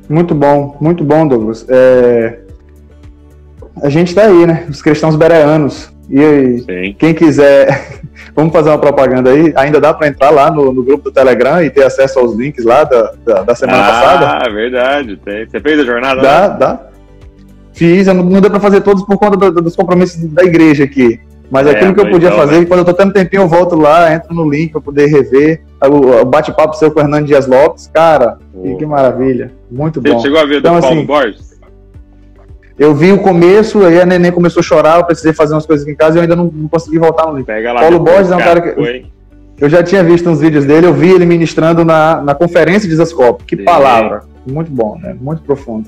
Muito 0.10 0.34
bom, 0.34 0.78
muito 0.82 1.04
bom, 1.04 1.28
Douglas. 1.28 1.66
É, 1.70 2.40
a 3.82 3.90
gente 3.90 4.10
está 4.10 4.26
aí, 4.26 4.46
né? 4.46 4.66
Os 4.70 4.82
cristãos 4.82 5.16
bereanos. 5.16 5.92
E 6.10 6.60
Sim. 6.60 6.96
quem 7.00 7.14
quiser, 7.14 8.02
vamos 8.36 8.52
fazer 8.52 8.70
uma 8.70 8.80
propaganda 8.80 9.30
aí. 9.30 9.54
Ainda 9.56 9.80
dá 9.80 9.94
para 9.94 10.08
entrar 10.08 10.30
lá 10.32 10.52
no, 10.52 10.74
no, 10.74 10.84
grupo 10.84 11.06
do 11.06 11.12
Telegram 11.12 11.64
e 11.64 11.70
ter 11.70 11.84
acesso 11.84 12.20
aos 12.20 12.36
links 12.36 12.66
lá 12.66 12.84
da, 12.84 13.14
da, 13.26 13.44
da 13.44 13.56
semana 13.56 13.80
ah, 13.80 13.90
passada? 13.90 14.28
Ah, 14.28 14.50
verdade. 14.50 15.18
Tem. 15.18 15.48
Você 15.48 15.60
fez 15.60 15.80
a 15.80 15.86
jornada? 15.86 16.22
Dá, 16.22 16.40
lá? 16.40 16.48
dá. 16.48 16.91
Fiz, 17.74 18.08
não, 18.08 18.16
não 18.16 18.42
deu 18.42 18.50
para 18.50 18.60
fazer 18.60 18.82
todos 18.82 19.04
por 19.04 19.18
conta 19.18 19.38
do, 19.38 19.62
dos 19.62 19.76
compromissos 19.76 20.24
da 20.32 20.44
igreja 20.44 20.84
aqui. 20.84 21.20
Mas 21.52 21.68
é, 21.68 21.72
aquilo 21.72 21.94
que 21.94 22.00
eu 22.00 22.10
podia 22.10 22.30
então, 22.30 22.40
fazer, 22.40 22.60
né? 22.60 22.66
quando 22.66 22.80
eu 22.80 22.86
tô 22.86 22.94
tendo 22.94 23.12
tempinho, 23.12 23.42
eu 23.42 23.48
volto 23.48 23.76
lá, 23.76 24.14
entro 24.14 24.34
no 24.34 24.50
link 24.50 24.72
para 24.72 24.80
poder 24.80 25.08
rever. 25.08 25.62
O, 25.86 26.24
bate-papo 26.24 26.78
seu 26.78 26.90
com 26.90 27.00
o 27.00 27.04
Hernando 27.04 27.26
Dias 27.26 27.46
Lopes, 27.46 27.88
cara, 27.94 28.38
oh. 28.54 28.78
que 28.78 28.86
maravilha. 28.86 29.52
Muito 29.70 30.00
bom. 30.00 30.14
Você 30.14 30.28
chegou 30.28 30.40
a 30.40 30.46
ver 30.46 30.60
então, 30.60 30.76
do 30.76 30.82
Paulo 30.82 30.98
assim, 30.98 31.06
Borges? 31.06 31.52
Eu 32.80 32.96
vi 32.96 33.12
o 33.12 33.20
começo, 33.20 33.84
aí 33.84 34.00
a 34.00 34.06
neném 34.06 34.32
começou 34.32 34.62
a 34.62 34.64
chorar, 34.64 35.00
eu 35.00 35.04
precisei 35.04 35.34
fazer 35.34 35.54
umas 35.54 35.66
coisas 35.66 35.86
aqui 35.86 35.94
em 35.94 35.98
casa 35.98 36.16
e 36.16 36.20
eu 36.20 36.22
ainda 36.22 36.38
não, 36.38 36.46
não 36.46 36.70
consegui 36.70 36.98
voltar 36.98 37.28
no 37.28 37.36
link. 37.36 37.46
Pega 37.46 37.74
lá 37.74 37.82
Paulo 37.82 38.00
Borges 38.00 38.32
é 38.32 38.36
um 38.36 38.40
cara 38.40 38.62
que. 38.62 38.72
Foi. 38.72 39.06
Eu 39.60 39.70
já 39.70 39.84
tinha 39.84 40.04
visto 40.04 40.28
uns 40.28 40.40
vídeos 40.40 40.66
dele, 40.66 40.88
eu 40.88 40.94
vi 40.94 41.12
ele 41.12 41.26
ministrando 41.26 41.86
na, 41.86 42.22
na 42.22 42.34
conferência 42.34 42.90
de 42.90 42.96
Zascope. 42.96 43.44
Que 43.44 43.58
Sim. 43.58 43.64
palavra. 43.64 44.24
Muito 44.48 44.72
bom, 44.72 44.98
né? 44.98 45.16
Muito 45.22 45.44
profundo. 45.44 45.88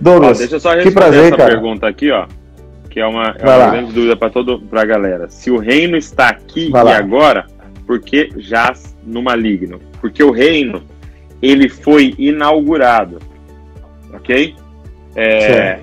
Douglas, 0.00 0.36
ó, 0.36 0.40
deixa 0.40 0.56
eu 0.56 0.60
só 0.60 0.70
responder 0.70 0.88
que 0.88 0.94
prazer, 0.94 1.24
essa 1.26 1.36
cara. 1.36 1.50
pergunta 1.50 1.86
aqui, 1.86 2.10
ó. 2.10 2.26
Que 2.90 3.00
é 3.00 3.06
uma, 3.06 3.34
é 3.38 3.44
uma 3.44 3.70
grande 3.70 3.92
dúvida 3.92 4.16
para 4.16 4.30
todo 4.30 4.60
pra 4.60 4.84
galera. 4.84 5.28
Se 5.28 5.50
o 5.50 5.58
reino 5.58 5.96
está 5.96 6.28
aqui 6.28 6.70
Vai 6.70 6.82
e 6.82 6.84
lá. 6.84 6.96
agora, 6.96 7.46
por 7.86 8.00
que 8.00 8.30
jaz 8.36 8.96
no 9.04 9.22
maligno? 9.22 9.80
Porque 10.00 10.22
o 10.22 10.30
reino, 10.30 10.82
ele 11.42 11.68
foi 11.68 12.14
inaugurado. 12.18 13.18
Ok? 14.12 14.54
É, 15.14 15.80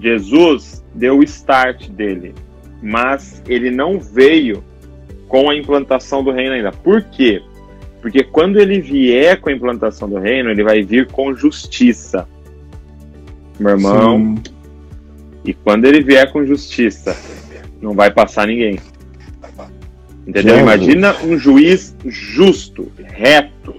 Jesus 0.00 0.84
deu 0.94 1.18
o 1.18 1.22
start 1.22 1.88
dele, 1.88 2.34
mas 2.82 3.42
ele 3.48 3.70
não 3.70 3.98
veio 3.98 4.62
com 5.28 5.50
a 5.50 5.56
implantação 5.56 6.22
do 6.22 6.30
reino 6.30 6.54
ainda. 6.54 6.72
Por 6.72 7.02
quê? 7.02 7.42
Porque 8.00 8.22
quando 8.22 8.60
ele 8.60 8.80
vier 8.80 9.40
com 9.40 9.50
a 9.50 9.52
implantação 9.52 10.08
do 10.08 10.18
reino, 10.18 10.50
ele 10.50 10.62
vai 10.62 10.82
vir 10.82 11.08
com 11.08 11.34
justiça. 11.34 12.28
Meu 13.58 13.70
irmão. 13.70 14.36
Sim. 14.36 14.42
E 15.44 15.54
quando 15.54 15.84
ele 15.84 16.02
vier 16.02 16.30
com 16.32 16.44
justiça, 16.44 17.16
não 17.80 17.94
vai 17.94 18.10
passar 18.10 18.46
ninguém. 18.46 18.78
Entendeu? 20.26 20.58
Imagina 20.58 21.14
um 21.22 21.38
juiz 21.38 21.96
justo, 22.04 22.90
reto, 22.98 23.76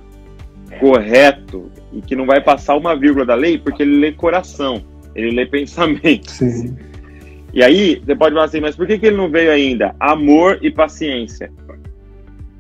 correto, 0.80 1.70
e 1.92 2.02
que 2.02 2.16
não 2.16 2.26
vai 2.26 2.42
passar 2.42 2.78
uma 2.78 2.96
vírgula 2.96 3.26
da 3.26 3.36
lei 3.36 3.58
porque 3.58 3.84
ele 3.84 4.00
lê 4.00 4.12
coração. 4.14 4.82
Ele 5.14 5.32
lê 5.32 5.46
pensamentos. 5.48 6.36
Sim. 6.36 6.76
E 7.54 7.62
aí, 7.62 8.02
você 8.06 8.16
pode 8.16 8.34
falar 8.34 8.46
assim, 8.46 8.62
mas 8.62 8.76
por 8.76 8.88
que, 8.88 8.98
que 8.98 9.08
ele 9.08 9.18
não 9.18 9.30
veio 9.30 9.52
ainda? 9.52 9.96
Amor 10.00 10.60
e 10.62 10.72
paciência. 10.72 11.52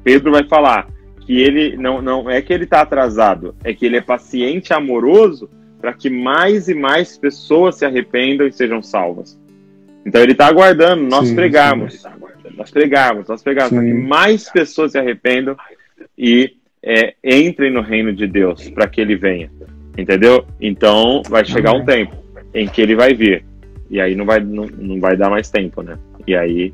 Pedro 0.04 0.32
vai 0.32 0.44
falar 0.44 0.88
que 1.22 1.42
ele 1.42 1.78
não, 1.78 2.02
não 2.02 2.30
é 2.30 2.42
que 2.42 2.52
ele 2.54 2.64
está 2.64 2.82
atrasado, 2.82 3.54
é 3.64 3.74
que 3.74 3.86
ele 3.86 3.98
é 3.98 4.02
paciente 4.02 4.74
amoroso 4.74 5.50
para 5.80 5.94
que 5.94 6.10
mais 6.10 6.68
e 6.68 6.74
mais 6.74 7.18
pessoas 7.18 7.76
se 7.76 7.86
arrependam 7.86 8.48
e 8.48 8.52
sejam 8.52 8.82
salvas. 8.82 9.40
Então 10.06 10.22
ele 10.22 10.32
está 10.32 10.48
aguardando 10.48 11.04
nós 11.04 11.28
sim, 11.28 11.36
pregarmos, 11.36 12.02
sim. 12.02 12.08
nós 12.56 12.72
pregarmos, 12.72 13.28
nós 13.28 13.44
pregarmos, 13.44 13.74
para 13.74 13.84
que 13.84 13.94
mais 13.94 14.50
pessoas 14.50 14.94
se 14.94 14.98
arrependam 14.98 15.56
e 16.18 16.54
é, 16.82 17.14
entrem 17.24 17.72
no 17.72 17.82
reino 17.82 18.14
de 18.14 18.26
Deus, 18.26 18.70
para 18.70 18.88
que 18.88 19.02
ele 19.02 19.16
venha. 19.16 19.52
Entendeu? 19.98 20.46
Então 20.62 21.22
vai 21.28 21.44
chegar 21.44 21.74
um 21.74 21.84
tempo 21.84 22.16
em 22.54 22.68
que 22.68 22.82
ele 22.82 22.96
vai 22.96 23.14
vir. 23.14 23.44
E 23.90 24.00
aí 24.00 24.16
não 24.16 24.26
vai, 24.26 24.40
não, 24.40 24.66
não 24.66 25.00
vai 25.00 25.16
dar 25.18 25.30
mais 25.30 25.50
tempo, 25.50 25.82
né? 25.82 25.98
E 26.26 26.36
aí 26.36 26.74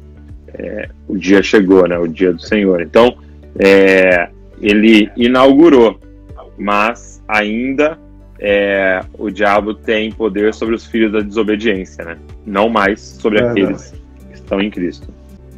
é, 0.53 0.89
o 1.07 1.17
dia 1.17 1.41
chegou, 1.41 1.87
né? 1.87 1.97
O 1.97 2.07
dia 2.07 2.33
do 2.33 2.41
Senhor. 2.41 2.81
Então, 2.81 3.17
é, 3.59 4.29
ele 4.61 5.09
inaugurou, 5.15 5.99
mas 6.57 7.23
ainda 7.27 7.97
é, 8.45 8.99
o 9.17 9.29
diabo 9.29 9.73
tem 9.73 10.11
poder 10.11 10.53
sobre 10.53 10.75
os 10.75 10.85
filhos 10.85 11.13
da 11.13 11.21
desobediência, 11.21 12.03
né? 12.03 12.17
Não 12.45 12.67
mais 12.67 12.99
sobre 12.99 13.39
é 13.39 13.47
aqueles 13.47 13.93
que 14.27 14.33
estão 14.33 14.59
em 14.59 14.69
Cristo. 14.69 15.07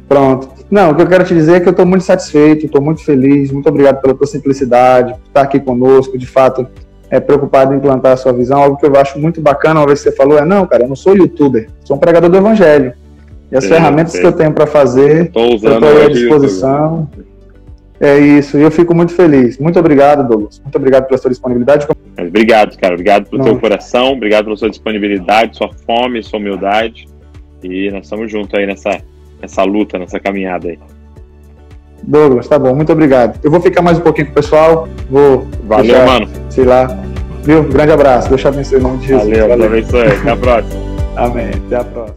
Pronto. 0.08 0.48
Não, 0.70 0.92
o 0.92 0.94
que 0.94 1.02
eu 1.02 1.08
quero 1.08 1.24
te 1.24 1.34
dizer 1.34 1.56
é 1.56 1.60
que 1.60 1.66
eu 1.66 1.72
estou 1.72 1.84
muito 1.84 2.04
satisfeito, 2.04 2.66
estou 2.66 2.80
muito 2.80 3.04
feliz, 3.04 3.50
muito 3.50 3.68
obrigado 3.68 4.00
pela 4.00 4.14
tua 4.14 4.26
simplicidade, 4.28 5.14
por 5.14 5.26
estar 5.26 5.40
aqui 5.42 5.58
conosco. 5.58 6.16
De 6.16 6.28
fato, 6.28 6.64
é, 7.10 7.18
preocupado 7.18 7.74
em 7.74 7.78
implantar 7.78 8.12
a 8.12 8.16
sua 8.16 8.32
visão. 8.32 8.62
Algo 8.62 8.76
que 8.76 8.86
eu 8.86 8.94
acho 8.94 9.18
muito 9.18 9.40
bacana, 9.40 9.80
uma 9.80 9.86
vez 9.86 10.04
que 10.04 10.08
você 10.08 10.16
falou, 10.16 10.38
é: 10.38 10.44
não, 10.44 10.64
cara, 10.64 10.84
eu 10.84 10.88
não 10.88 10.94
sou 10.94 11.16
youtuber, 11.16 11.68
sou 11.84 11.96
um 11.96 12.00
pregador 12.00 12.30
do 12.30 12.36
evangelho. 12.36 12.92
E 13.50 13.56
as 13.56 13.64
sim, 13.64 13.70
ferramentas 13.70 14.12
sim. 14.12 14.20
que 14.20 14.26
eu 14.26 14.32
tenho 14.32 14.52
para 14.52 14.66
fazer, 14.66 15.32
eu 15.34 15.56
estou 15.56 16.04
à 16.04 16.08
disposição. 16.08 17.08
É 18.00 18.18
isso, 18.18 18.58
e 18.58 18.62
eu 18.62 18.70
fico 18.70 18.94
muito 18.94 19.14
feliz. 19.14 19.58
Muito 19.58 19.78
obrigado, 19.78 20.26
Douglas. 20.26 20.60
Muito 20.60 20.76
obrigado 20.76 21.06
pela 21.06 21.18
sua 21.18 21.30
disponibilidade. 21.30 21.86
Obrigado, 22.18 22.76
cara. 22.76 22.94
Obrigado 22.94 23.28
pelo 23.30 23.38
não. 23.38 23.50
seu 23.50 23.58
coração, 23.58 24.12
obrigado 24.12 24.44
pela 24.44 24.56
sua 24.56 24.68
disponibilidade, 24.68 25.56
sua 25.56 25.70
fome, 25.86 26.22
sua 26.22 26.38
humildade. 26.38 27.08
E 27.62 27.90
nós 27.90 28.04
estamos 28.04 28.30
juntos 28.30 28.52
aí 28.54 28.66
nessa, 28.66 29.00
nessa 29.40 29.62
luta, 29.64 29.98
nessa 29.98 30.20
caminhada 30.20 30.68
aí. 30.68 30.78
Douglas, 32.02 32.46
tá 32.46 32.58
bom, 32.58 32.74
muito 32.74 32.92
obrigado. 32.92 33.40
Eu 33.42 33.50
vou 33.50 33.60
ficar 33.60 33.82
mais 33.82 33.98
um 33.98 34.02
pouquinho 34.02 34.26
com 34.26 34.32
o 34.32 34.34
pessoal, 34.36 34.88
vou. 35.10 35.46
Valeu, 35.64 35.84
deixar, 35.86 36.06
mano. 36.06 36.28
Sei 36.50 36.64
lá. 36.64 36.86
Viu? 37.42 37.62
Grande 37.64 37.92
abraço. 37.92 38.28
Deus 38.28 38.40
te 38.40 38.48
abençoe 38.48 38.78
em 38.78 38.82
nome 38.82 38.98
de 38.98 39.08
Jesus. 39.08 39.28
Valeu, 39.28 39.48
Valeu. 39.48 39.66
abençoe. 39.66 40.06
Até 40.08 40.30
a 40.30 40.36
próxima. 40.36 40.80
Amém. 41.16 41.50
Até 41.66 41.76
a 41.76 41.84
próxima. 41.84 42.16